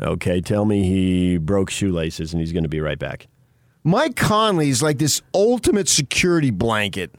[0.00, 3.26] Okay, tell me he broke shoelaces and he's going to be right back.
[3.84, 7.14] Mike Conley is like this ultimate security blanket.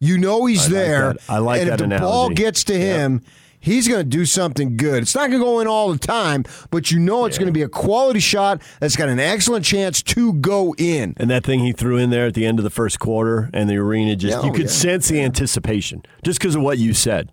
[0.00, 1.12] You know he's I like there.
[1.12, 1.20] that.
[1.28, 2.02] I like and that if the analogy.
[2.04, 3.22] ball gets to him,
[3.64, 5.02] he's going to do something good.
[5.02, 7.52] It's not going to go in all the time, but you know it's going to
[7.52, 11.14] be a quality shot that's got an excellent chance to go in.
[11.16, 13.68] And that thing he threw in there at the end of the first quarter and
[13.68, 14.70] the arena just Yeah, you oh, could yeah.
[14.70, 17.32] sense the anticipation just because of what you said.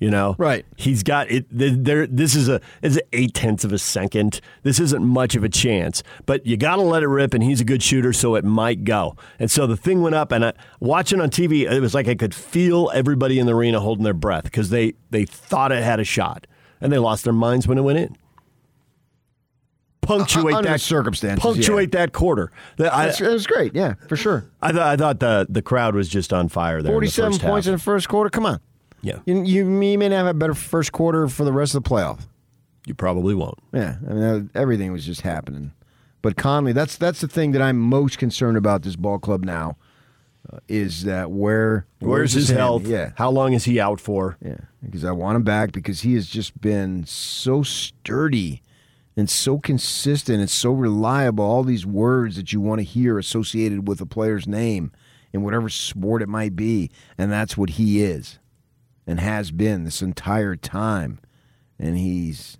[0.00, 0.64] You know, Right.
[0.76, 1.44] He's got it.
[1.50, 4.40] There, this is a is eight tenths of a second.
[4.62, 7.34] This isn't much of a chance, but you got to let it rip.
[7.34, 9.14] And he's a good shooter, so it might go.
[9.38, 12.14] And so the thing went up, and I, watching on TV, it was like I
[12.14, 16.00] could feel everybody in the arena holding their breath because they they thought it had
[16.00, 16.46] a shot,
[16.80, 18.16] and they lost their minds when it went in.
[20.00, 21.40] Punctuate Uh, that circumstance.
[21.40, 22.50] Punctuate that quarter.
[22.78, 24.46] The- I, That's, it was great, yeah, for sure.
[24.62, 26.90] I thought I thought the the crowd was just on fire there.
[26.90, 28.30] Forty seven the Forty-seven first points in the first quarter.
[28.30, 28.60] Come on,
[29.02, 31.82] Yeah, you, you, you may not have a better first quarter for the rest of
[31.82, 32.20] the playoff.
[32.86, 33.58] you probably won't.
[33.72, 35.72] Yeah, I mean everything was just happening.
[36.22, 39.76] But Conley, that's that's the thing that I'm most concerned about this ball club now,
[40.52, 42.58] uh, is that where Where's his hand?
[42.60, 42.86] health?
[42.86, 44.36] Yeah, How long is he out for?
[44.44, 48.60] yeah, because I want him back because he has just been so sturdy
[49.16, 51.42] and so consistent and so reliable.
[51.44, 54.92] All these words that you want to hear associated with a player's name
[55.32, 58.38] in whatever sport it might be, and that's what he is
[59.10, 61.18] and has been this entire time.
[61.80, 62.58] And he's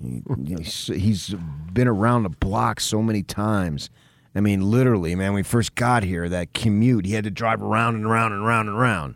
[0.00, 1.34] he, he's, he's
[1.72, 3.88] been around the block so many times.
[4.34, 5.28] I mean, literally, man.
[5.28, 8.42] When we first got here, that commute, he had to drive around and around and
[8.42, 9.14] around and around.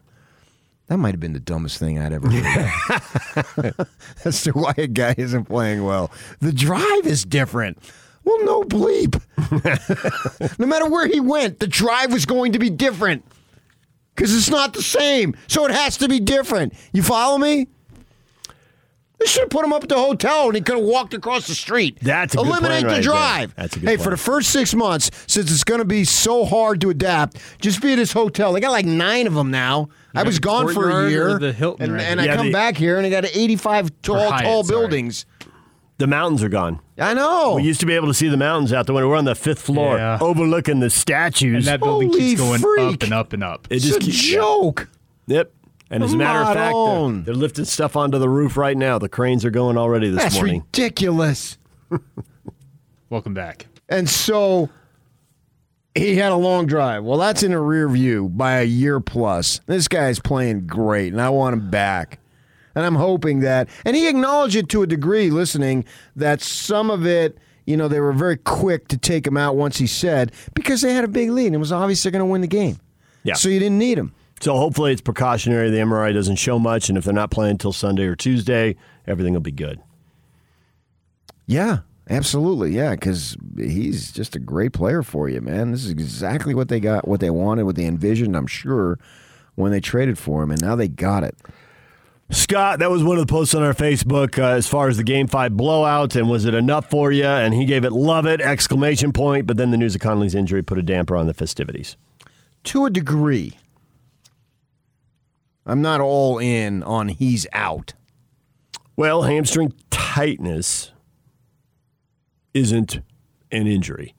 [0.86, 3.74] That might have been the dumbest thing I'd ever heard.
[4.24, 6.10] As to why a guy isn't playing well.
[6.40, 7.78] The drive is different.
[8.24, 9.20] Well, no bleep.
[10.58, 13.24] no matter where he went, the drive was going to be different
[14.16, 15.36] because it's not the same.
[15.46, 16.72] So it has to be different.
[16.92, 17.68] You follow me?
[19.18, 21.46] They should have put him up at the hotel and he could have walked across
[21.46, 21.98] the street.
[22.02, 23.02] That's a good Eliminate plan the right there.
[23.02, 23.54] drive.
[23.54, 24.04] That's a good hey, plan.
[24.04, 27.80] for the first six months, since it's going to be so hard to adapt, just
[27.80, 28.52] be at his hotel.
[28.52, 29.88] They got like nine of them now.
[30.14, 32.32] I was gone for a year, the Hilton and, right and here?
[32.32, 34.80] I come the- back here and I got 85 tall, Hyatt, tall sorry.
[35.96, 35.98] Buildings.
[35.98, 36.80] The mountains are gone.
[36.98, 37.54] I know.
[37.56, 39.08] We used to be able to see the mountains out the window.
[39.08, 40.18] We're on the fifth floor, Yeah.
[40.20, 41.66] overlooking the statues.
[41.66, 42.94] And that building Holy keeps going freak.
[42.94, 43.66] up and up and up.
[43.70, 44.88] it it's a keeps- joke.
[45.26, 45.52] Yep.
[45.90, 48.98] And as a matter of fact, they're, they're lifting stuff onto the roof right now.
[48.98, 50.62] The cranes are going already this That's morning.
[50.62, 51.58] ridiculous.
[53.10, 53.66] Welcome back.
[53.88, 54.68] And so
[55.94, 57.04] he had a long drive.
[57.04, 59.60] Well, that's in a rear view by a year plus.
[59.66, 62.18] This guy's playing great, and I want him back.
[62.76, 67.06] And I'm hoping that, and he acknowledged it to a degree, listening, that some of
[67.06, 70.82] it, you know, they were very quick to take him out once he said, because
[70.82, 72.78] they had a big lead and it was obvious they're going to win the game.
[73.24, 73.34] Yeah.
[73.34, 74.14] So you didn't need him.
[74.40, 75.70] So hopefully it's precautionary.
[75.70, 79.32] The MRI doesn't show much, and if they're not playing until Sunday or Tuesday, everything
[79.32, 79.80] will be good.
[81.46, 81.78] Yeah,
[82.10, 82.72] absolutely.
[82.72, 85.72] Yeah, because he's just a great player for you, man.
[85.72, 88.98] This is exactly what they got, what they wanted, what they envisioned, I'm sure,
[89.54, 91.34] when they traded for him, and now they got it.
[92.30, 95.04] Scott, that was one of the posts on our Facebook uh, as far as the
[95.04, 97.24] Game Five blowout, and was it enough for you?
[97.24, 99.46] And he gave it "love it!" exclamation point.
[99.46, 101.96] But then the news of Conley's injury put a damper on the festivities.
[102.64, 103.56] To a degree.
[105.64, 107.94] I'm not all in on he's out.
[108.96, 110.92] Well, hamstring tightness
[112.54, 113.00] isn't
[113.52, 114.14] an injury.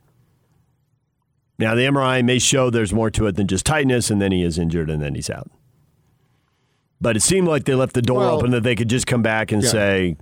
[1.59, 4.43] Now, the MRI may show there's more to it than just tightness, and then he
[4.43, 5.49] is injured, and then he's out.
[6.99, 9.21] But it seemed like they left the door Well- open that they could just come
[9.21, 9.69] back and Yeah.
[9.69, 10.17] say,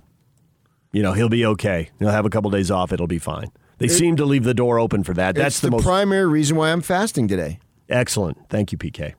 [0.92, 1.90] you know, he'll be okay.
[1.98, 2.92] He'll have a couple days off.
[2.92, 3.48] It'll be fine.
[3.78, 5.34] They seem to leave the door open for that.
[5.34, 7.58] That's the, the, most primary reason why I'm fasting today.
[7.90, 8.38] excellent.
[8.48, 9.14] Thank you, PK.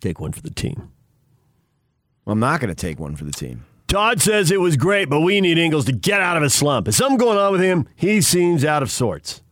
[0.00, 0.90] Take one for the team.
[2.26, 3.64] I'm not going to take one for the team.
[3.88, 6.86] Todd says it was great, but we need Ingles to get out of his slump.
[6.88, 7.88] Is something going on with him?
[7.96, 9.42] He seems out of sorts.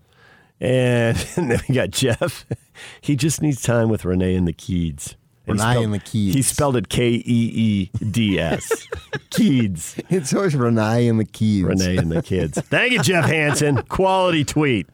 [0.60, 2.44] And, and then we got Jeff.
[3.00, 5.14] He just needs time with Renee and the Keeds.
[5.48, 6.34] And he Renee spelled- and the Keeds.
[6.34, 8.68] He spelled it K E E D S.
[9.30, 10.02] Keeds.
[10.10, 11.62] It's always Renee and the keys.
[11.64, 12.60] Renee and the kids.
[12.60, 13.82] Thank you, Jeff Hansen.
[13.88, 14.88] Quality tweet.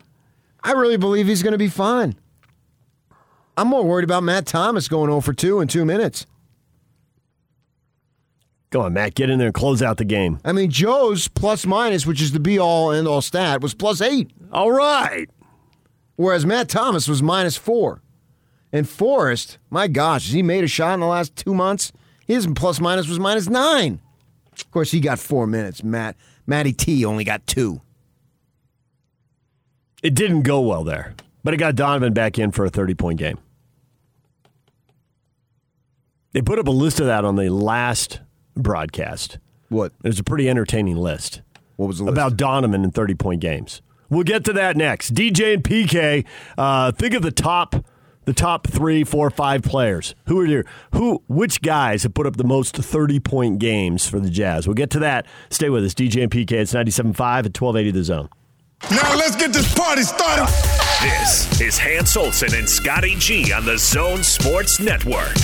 [0.62, 2.14] I really believe he's going to be fine.
[3.56, 6.26] I'm more worried about Matt Thomas going 0 for 2 in two minutes.
[8.70, 9.14] Go on, Matt.
[9.14, 10.38] Get in there and close out the game.
[10.44, 14.00] I mean, Joe's plus minus, which is the be all end all stat, was plus
[14.00, 14.30] eight.
[14.50, 15.28] All right.
[16.16, 18.00] Whereas Matt Thomas was minus four.
[18.72, 21.92] And Forrest, my gosh, has he made a shot in the last two months?
[22.26, 24.00] His plus minus was minus nine.
[24.52, 25.82] Of course, he got four minutes.
[25.82, 26.16] Matt
[26.46, 27.82] Matty T only got two.
[30.02, 31.14] It didn't go well there,
[31.44, 33.38] but it got Donovan back in for a 30 point game.
[36.32, 38.20] They put up a list of that on the last
[38.56, 39.38] broadcast.
[39.68, 39.92] What?
[40.02, 41.42] It was a pretty entertaining list.
[41.76, 42.12] What was the list?
[42.12, 43.82] About Donovan and 30 point games.
[44.08, 45.14] We'll get to that next.
[45.14, 46.26] DJ and PK,
[46.58, 47.74] uh, think of the top.
[48.24, 50.14] The top three, four, five players.
[50.26, 51.22] Who are your who?
[51.28, 54.66] Which guys have put up the most thirty-point games for the Jazz?
[54.68, 55.26] We'll get to that.
[55.50, 56.52] Stay with us, DJ and PK.
[56.52, 58.28] It's 97.5 at twelve eighty the zone.
[58.90, 60.46] Now let's get this party started.
[61.02, 65.34] This is Hans Olsen and Scotty G on the Zone Sports Network.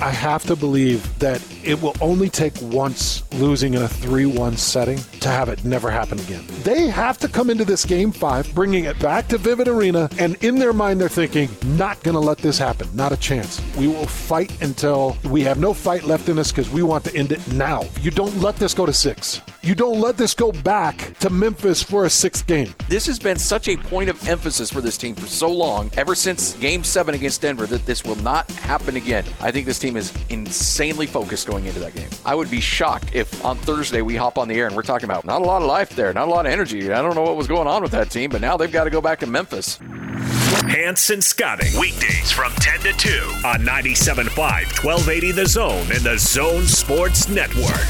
[0.00, 4.56] I have to believe that it will only take once losing in a 3 1
[4.56, 6.44] setting to have it never happen again.
[6.62, 10.42] They have to come into this game five, bringing it back to Vivint Arena, and
[10.42, 12.88] in their mind, they're thinking, not going to let this happen.
[12.94, 13.60] Not a chance.
[13.76, 17.14] We will fight until we have no fight left in us because we want to
[17.16, 17.84] end it now.
[18.00, 19.40] You don't let this go to six.
[19.62, 22.72] You don't let this go back to Memphis for a sixth game.
[22.88, 26.14] This has been such a point of emphasis for this team for so long, ever
[26.14, 29.24] since game seven against Denver, that this will not happen again.
[29.40, 32.10] I think this team is insanely focused going into that game.
[32.26, 35.06] I would be shocked if on Thursday we hop on the air and we're talking
[35.06, 36.92] about not a lot of life there, not a lot of energy.
[36.92, 38.90] I don't know what was going on with that team, but now they've got to
[38.90, 39.78] go back to Memphis.
[39.80, 41.68] Hans and Scotty.
[41.78, 43.10] Weekdays from 10 to 2
[43.46, 47.86] on 97.5, 1280 The Zone and the Zone Sports Network.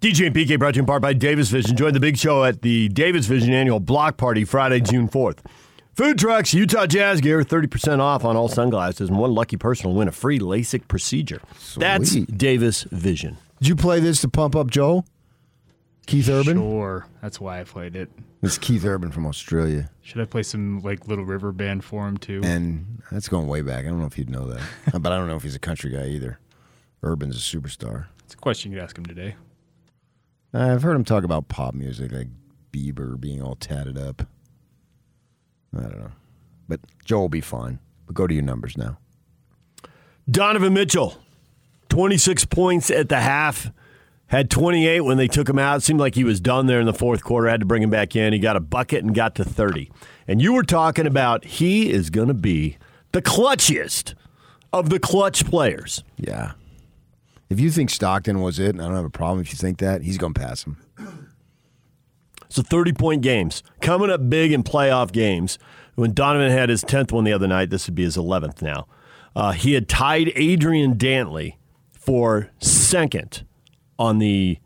[0.00, 1.76] DJ and PK brought to you in part by Davis Vision.
[1.76, 5.38] Join the big show at the Davis Vision annual block party Friday, June 4th.
[5.94, 9.96] Food trucks, Utah Jazz gear, 30% off on all sunglasses, and one lucky person will
[9.96, 11.40] win a free LASIK procedure.
[11.76, 13.36] That's Davis Vision.
[13.60, 15.04] Did you play this to pump up Joe?
[16.06, 16.56] Keith Urban?
[16.58, 18.10] Sure, that's why I played it.
[18.42, 19.88] It's Keith Urban from Australia.
[20.02, 22.40] Should I play some like Little River Band for him too?
[22.44, 23.84] And that's going way back.
[23.84, 24.62] I don't know if you'd know that.
[25.00, 26.40] but I don't know if he's a country guy either.
[27.04, 28.06] Urban's a superstar.
[28.24, 29.36] It's a question you could ask him today.
[30.52, 32.28] I've heard him talk about pop music, like
[32.72, 34.26] Bieber being all tatted up.
[35.76, 36.12] I don't know.
[36.68, 37.78] But Joe will be fine.
[38.06, 38.98] But go to your numbers now.
[40.30, 41.18] Donovan Mitchell,
[41.88, 43.70] 26 points at the half,
[44.26, 45.78] had 28 when they took him out.
[45.78, 47.48] It seemed like he was done there in the fourth quarter.
[47.48, 48.32] Had to bring him back in.
[48.32, 49.90] He got a bucket and got to 30.
[50.26, 52.78] And you were talking about he is going to be
[53.12, 54.14] the clutchiest
[54.72, 56.02] of the clutch players.
[56.16, 56.52] Yeah.
[57.50, 59.78] If you think Stockton was it, and I don't have a problem if you think
[59.78, 60.78] that, he's going to pass him.
[62.54, 65.58] So 30 point games coming up big in playoff games.
[65.96, 68.86] When Donovan had his 10th one the other night, this would be his 11th now.
[69.34, 71.56] Uh, he had tied Adrian Dantley
[71.90, 73.44] for second
[73.98, 74.60] on the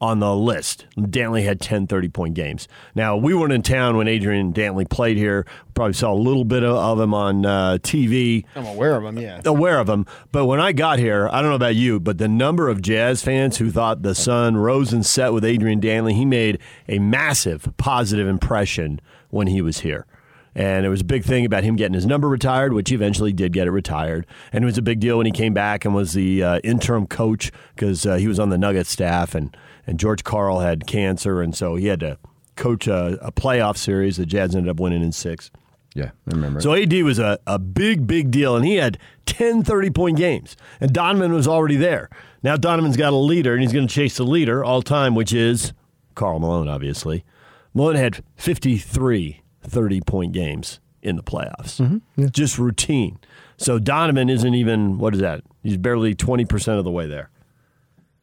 [0.00, 0.86] on the list.
[0.96, 2.66] Dantley had 10 30 point games.
[2.94, 5.46] Now, we weren't in town when Adrian Dantley played here.
[5.74, 9.40] Probably saw a little bit of, him on uh, TV I'm aware of him, yeah.
[9.44, 10.06] aware of him.
[10.32, 13.22] But when I got here, I don't know about you, but the number of Jazz
[13.22, 17.68] fans who thought the sun rose and set with Adrian Dantley, he made a massive
[17.76, 20.06] positive impression when he was here.
[20.54, 23.32] And it was a big thing about him getting his number retired, which he eventually
[23.32, 24.26] did get it retired.
[24.52, 27.06] And it was a big deal when he came back and was the uh, interim
[27.06, 29.56] coach because uh, he was on the Nuggets staff, and,
[29.90, 32.16] and George Karl had cancer, and so he had to
[32.54, 34.18] coach a, a playoff series.
[34.18, 35.50] The Jazz ended up winning in six.
[35.96, 36.60] Yeah, I remember.
[36.60, 40.56] So AD was a, a big, big deal, and he had 10 30 point games.
[40.80, 42.08] And Donovan was already there.
[42.44, 45.32] Now Donovan's got a leader, and he's going to chase the leader all time, which
[45.32, 45.72] is
[46.14, 47.24] Karl Malone, obviously.
[47.74, 52.26] Malone had 53 30 point games in the playoffs, mm-hmm.
[52.28, 53.18] just routine.
[53.56, 55.42] So Donovan isn't even, what is that?
[55.64, 57.30] He's barely 20% of the way there.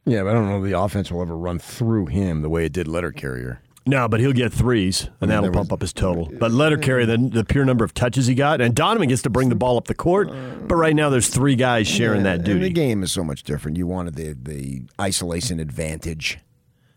[0.08, 2.64] Yeah, but I don't know if the offense will ever run through him the way
[2.64, 3.60] it did letter carrier.
[3.86, 6.30] No, but he'll get threes, and mean, that'll there pump was- up his total.
[6.38, 9.22] But let her carry the, the pure number of touches he got, and Donovan gets
[9.22, 10.28] to bring the ball up the court.
[10.68, 12.52] But right now, there's three guys sharing Yeah, that duty.
[12.58, 13.78] And the game is so much different.
[13.78, 16.38] You wanted the the isolation advantage,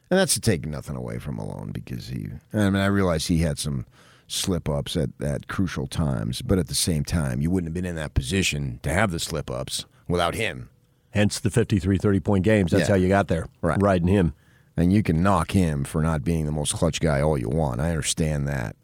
[0.09, 2.28] and that's to take nothing away from Malone because he.
[2.53, 3.86] I mean, I realize he had some
[4.28, 7.86] slip ups at, at crucial times, but at the same time, you wouldn't have been
[7.89, 10.70] in that position to have the slip ups without him.
[11.12, 12.72] Hence the 53 30 point games.
[12.72, 12.95] That's Yeah.
[12.95, 13.47] how you got there.
[13.62, 13.78] Right.
[13.82, 14.34] Riding him.
[14.78, 17.82] And you can knock him for not being the most clutch guy all you want.
[17.82, 18.76] I understand that.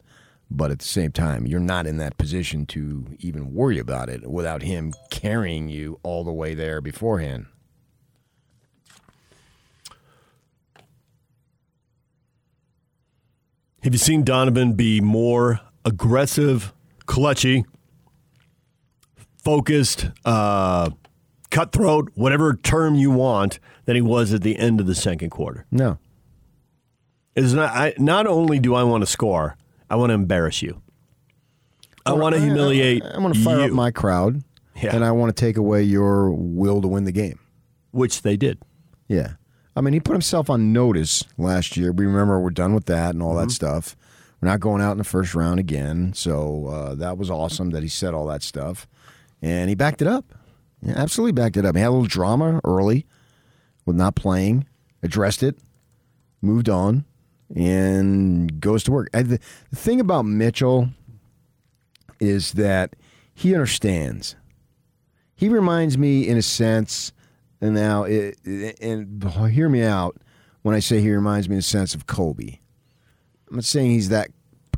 [0.52, 4.30] But at the same time, you're not in that position to even worry about it
[4.30, 7.48] without him carrying you all the way there beforehand.
[13.84, 16.74] Have you seen Donovan be more aggressive,
[17.06, 17.64] clutchy,
[19.44, 20.90] focused, uh,
[21.58, 25.66] cutthroat, whatever term you want, than he was at the end of the second quarter?
[25.72, 25.97] No.
[27.36, 29.58] Is not I, not only do I want to score,
[29.89, 30.82] I want to embarrass you.
[32.05, 33.03] I want to humiliate.
[33.03, 34.43] I, want to fire you, up my crowd,
[34.76, 34.95] Yeah.
[34.95, 37.39] and I want to take away your will to win the game.
[37.91, 38.60] which they did.
[39.08, 39.34] Yeah.
[39.76, 41.91] I mean, he put himself on notice last year.
[41.91, 43.47] We remember we're done with that and all Mm-hmm.
[43.47, 43.95] that stuff.
[44.41, 46.14] We're not going out in the first round again.
[46.14, 48.88] So uh, that was awesome that he said all that stuff.
[49.41, 50.26] And he backed it up.
[50.82, 51.76] Yeah, absolutely backed it up.
[51.76, 53.06] He had a little drama early
[53.86, 54.68] with not playing,
[55.02, 55.58] addressed it,
[56.42, 57.06] moved on,
[57.56, 59.10] and goes to work.
[59.12, 60.90] The, the thing about Mitchell
[62.20, 62.96] is that
[63.34, 64.36] he understands.
[65.36, 67.12] He reminds me, in a sense,
[67.62, 68.38] and now, it,
[68.82, 70.18] and hear me out
[70.64, 72.60] when I say he reminds me in a sense of Kobe.
[73.50, 74.30] I'm not saying he's that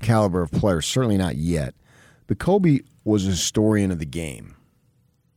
[0.01, 1.73] caliber of player, certainly not yet.
[2.27, 4.55] But Kobe was a historian of the game,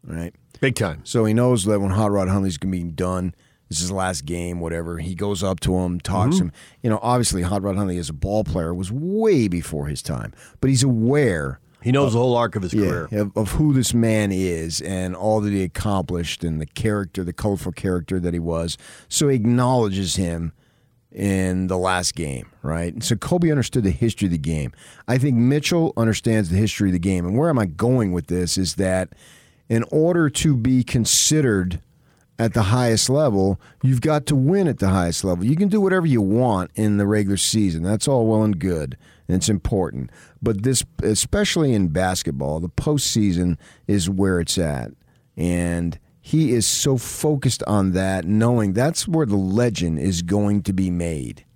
[0.05, 0.35] right?
[0.63, 1.01] Big time.
[1.03, 3.35] So he knows that when Hot Rod Hundley's going to be done,
[3.69, 4.99] this is his last game, whatever.
[4.99, 6.53] He goes up to him, talks to him.
[6.85, 10.33] You know, obviously, Hot Rod Huntley as a ball player was way before his time,
[10.61, 11.59] but he's aware.
[11.83, 13.09] He knows the whole arc of his yeah, career.
[13.11, 17.33] Of, of who this man is and all that he accomplished and the character, the
[17.33, 18.79] colorful character that he was.
[19.09, 20.53] So he acknowledges him
[21.11, 22.93] in the last game, right?
[22.93, 24.71] And so Kobe understood the history of the game.
[25.09, 27.27] I think Mitchell understands the history of the game.
[27.27, 29.13] And where am I going with this is that
[29.73, 31.81] in order to be considered
[32.39, 35.47] at the highest level, you've got to win at the highest level.
[35.47, 37.83] You can do whatever you want in the regular season.
[37.83, 38.99] That's all well and good.
[39.27, 40.11] And it's important.
[40.43, 43.57] But this, especially in basketball, the postseason
[43.87, 44.91] is where it's at.
[45.39, 50.75] And he is so focused on that, knowing that's where the legend is going to
[50.75, 51.47] be made.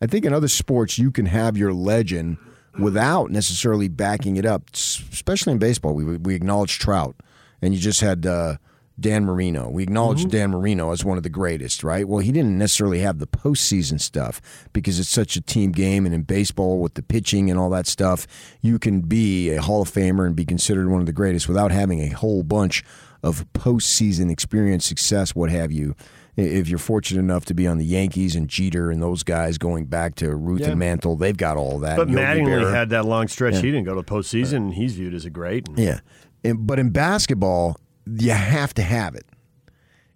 [0.00, 2.38] I think in other sports, you can have your legend
[2.78, 5.92] without necessarily backing it up, especially in baseball.
[5.92, 7.16] We, we acknowledge Trout,
[7.62, 8.56] and you just had uh,
[8.98, 9.68] Dan Marino.
[9.68, 12.08] We acknowledge Dan Marino as one of the greatest, right?
[12.08, 14.40] Well, he didn't necessarily have the postseason stuff
[14.72, 17.86] because it's such a team game, and in baseball with the pitching and all that
[17.86, 18.26] stuff,
[18.62, 21.70] you can be a Hall of Famer and be considered one of the greatest without
[21.72, 22.82] having a whole bunch
[23.22, 25.94] of postseason experience, success, what have you.
[26.36, 29.86] If you're fortunate enough to be on the Yankees and Jeter and those guys going
[29.86, 30.68] back to Ruth Yeah.
[30.72, 31.96] and Mantle, they've got all that.
[31.96, 33.54] But Yogi Mattingly had that long stretch.
[33.54, 33.60] Yeah.
[33.62, 34.56] He didn't go to the postseason.
[34.56, 35.66] and He's viewed as a great.
[35.76, 36.00] Yeah.
[36.46, 39.26] And, but in basketball, you have to have it.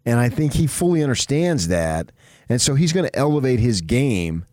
[0.06, 2.12] And I think he fully understands that.
[2.48, 4.46] And so he's going to elevate his game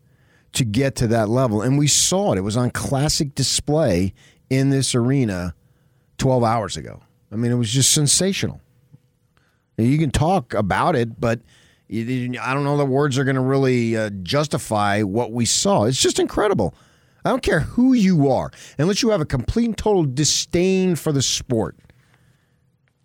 [0.52, 1.62] to get to that level.
[1.62, 2.38] And we saw it.
[2.38, 4.12] It was on classic display
[4.50, 5.54] in this arena
[6.18, 7.00] 12 hours ago.
[7.30, 8.60] I mean, it was just sensational.
[9.76, 11.40] You can talk about it, but
[11.90, 15.84] I don't know the words are going to really uh, justify what we saw.
[15.84, 16.74] It's just incredible.
[17.24, 21.12] I don't care who you are, unless you have a complete and total disdain for
[21.12, 21.76] the sport.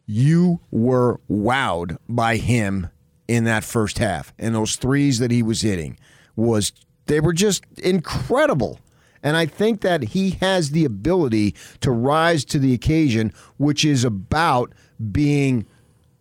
[0.05, 2.89] You were wowed by him
[3.27, 5.97] in that first half, and those threes that he was hitting
[6.35, 6.73] was
[7.05, 8.79] they were just incredible.
[9.23, 14.03] And I think that he has the ability to rise to the occasion, which is
[14.03, 14.73] about
[15.11, 15.65] being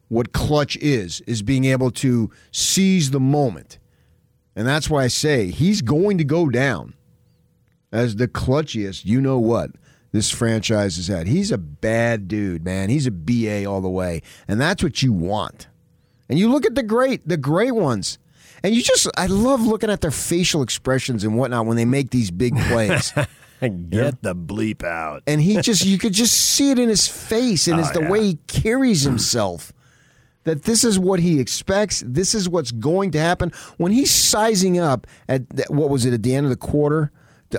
[0.09, 3.79] what clutch is, is being able to seize the moment.
[4.55, 6.95] And that's why I say he's going to go down
[7.93, 9.71] as the clutchiest, you know what,
[10.13, 11.27] this franchise has had.
[11.27, 12.89] He's a bad dude, man.
[12.91, 14.23] He's a BA all the way.
[14.49, 15.69] And that's what you want.
[16.29, 18.19] And you look at the great, the great ones.
[18.63, 22.11] And you just, I love looking at their facial expressions and whatnot when they make
[22.11, 23.13] these big plays.
[23.61, 25.23] Get the bleep out.
[25.27, 28.01] and he just, you could just see it in his face and Oh, it's the
[28.03, 28.11] yeah.
[28.11, 29.11] way he carries hmm.
[29.11, 29.73] himself.
[30.45, 32.03] That this is what he expects.
[32.05, 36.25] This is what's going to happen when he's sizing up at what was it at
[36.25, 37.13] the end of the quarter,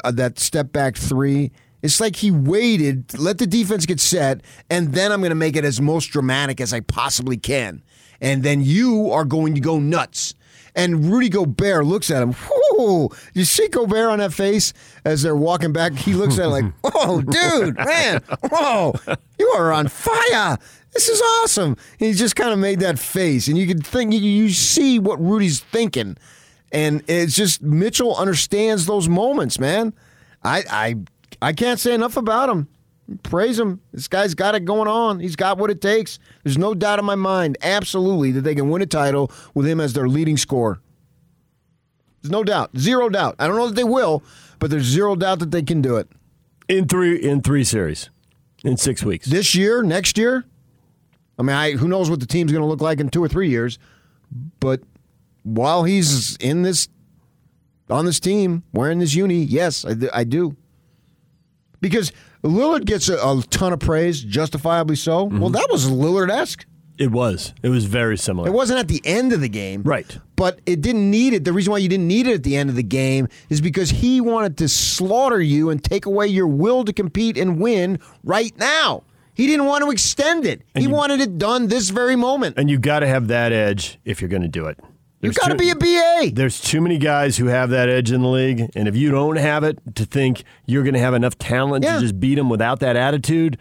[0.04, 1.52] uh, that step back three.
[1.82, 5.58] It's like he waited, let the defense get set, and then I'm going to make
[5.58, 7.84] it as most dramatic as I possibly can.
[8.22, 10.34] And then you are going to go nuts.
[10.76, 12.36] And Rudy Gobert looks at him.
[12.72, 13.10] Whoo!
[13.34, 14.74] You see Gobert on that face
[15.06, 15.94] as they're walking back?
[15.94, 18.96] He looks at it like, oh, dude, man, whoa,
[19.38, 20.58] you are on fire.
[20.94, 21.76] This is awesome.
[21.98, 25.60] He just kind of made that face, and you could think, you see what Rudy's
[25.60, 26.18] thinking.
[26.74, 29.94] And it's just Mitchell understands those moments, man.
[30.44, 30.96] I, I,
[31.42, 32.68] I can't say enough about him.
[33.22, 33.80] Praise him.
[33.94, 35.20] This guy's got it going on.
[35.20, 36.18] He's got what it takes.
[36.44, 39.80] There's no doubt in my mind, absolutely, that they can win a title with him
[39.80, 40.80] as their leading scorer.
[42.22, 42.78] There's no doubt.
[42.78, 43.36] Zero doubt.
[43.38, 44.24] I don't know that they will,
[44.58, 46.08] but there's zero doubt that they can do it.
[46.70, 48.10] In three in three series.
[48.64, 49.28] In six weeks.
[49.28, 50.46] This year, next year?
[51.38, 53.28] I mean, I, who knows what the team's going to look like in two or
[53.28, 53.78] three years.
[54.62, 54.82] But
[55.44, 56.88] while he's in this
[57.90, 60.56] on this team wearing this uni, yes, I, I do.
[61.82, 62.12] Because
[62.44, 65.28] Lillard gets a, a ton of praise, justifiably so.
[65.28, 65.40] Mm-hmm.
[65.40, 66.66] Well, that was Lillard esque.
[66.98, 67.54] It was.
[67.64, 68.48] It was very similar.
[68.48, 69.82] It wasn't at the end of the game.
[69.82, 70.18] Right.
[70.36, 71.44] But it didn't need it.
[71.44, 73.90] The reason why you didn't need it at the end of the game is because
[73.90, 78.56] he wanted to slaughter you and take away your will to compete and win right
[78.58, 79.04] now.
[79.34, 80.62] He didn't want to extend it.
[80.76, 82.58] he wanted it done this very moment.
[82.58, 84.80] And you got to have that edge if you're going to do it.
[85.24, 86.32] You There's got to be a BA.
[86.36, 89.38] There's too many guys who have that edge in the league, and if you don't
[89.38, 91.96] have it, to think you're going to have enough talent Yeah.
[91.96, 93.58] to just beat them without that attitude,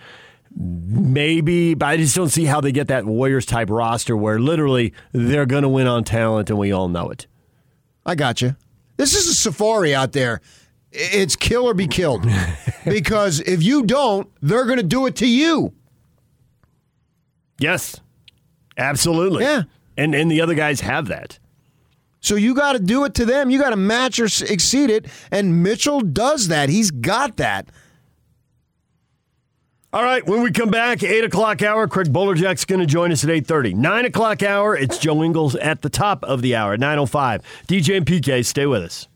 [0.57, 1.75] maybe.
[1.75, 5.47] But I just don't see how they get that Warriors type roster where literally they're
[5.47, 7.29] going to win on talent, and we all know it.
[8.05, 8.57] I got you.
[8.97, 10.41] This is a safari out there.
[10.91, 12.27] It's kill or be killed.
[12.85, 15.73] because if you don't, they're going to do it to you.
[17.59, 18.01] Yes,
[18.77, 19.45] absolutely.
[19.45, 19.63] Yeah.
[19.97, 21.39] and and the other guys have that.
[22.23, 23.51] So you got to do it to them.
[23.51, 25.07] You got to match or exceed it.
[25.31, 26.70] And Mitchell does that.
[26.70, 27.68] He's got that.
[29.93, 33.25] All right, when we come back, 8 o'clock hour, Craig Bolerjack's going to join us
[33.25, 33.75] at 8.30.
[33.75, 37.43] 9 o'clock hour, it's Joe Ingles at the top of the hour at 9.05.
[37.68, 39.07] DJ and PK, stay with us.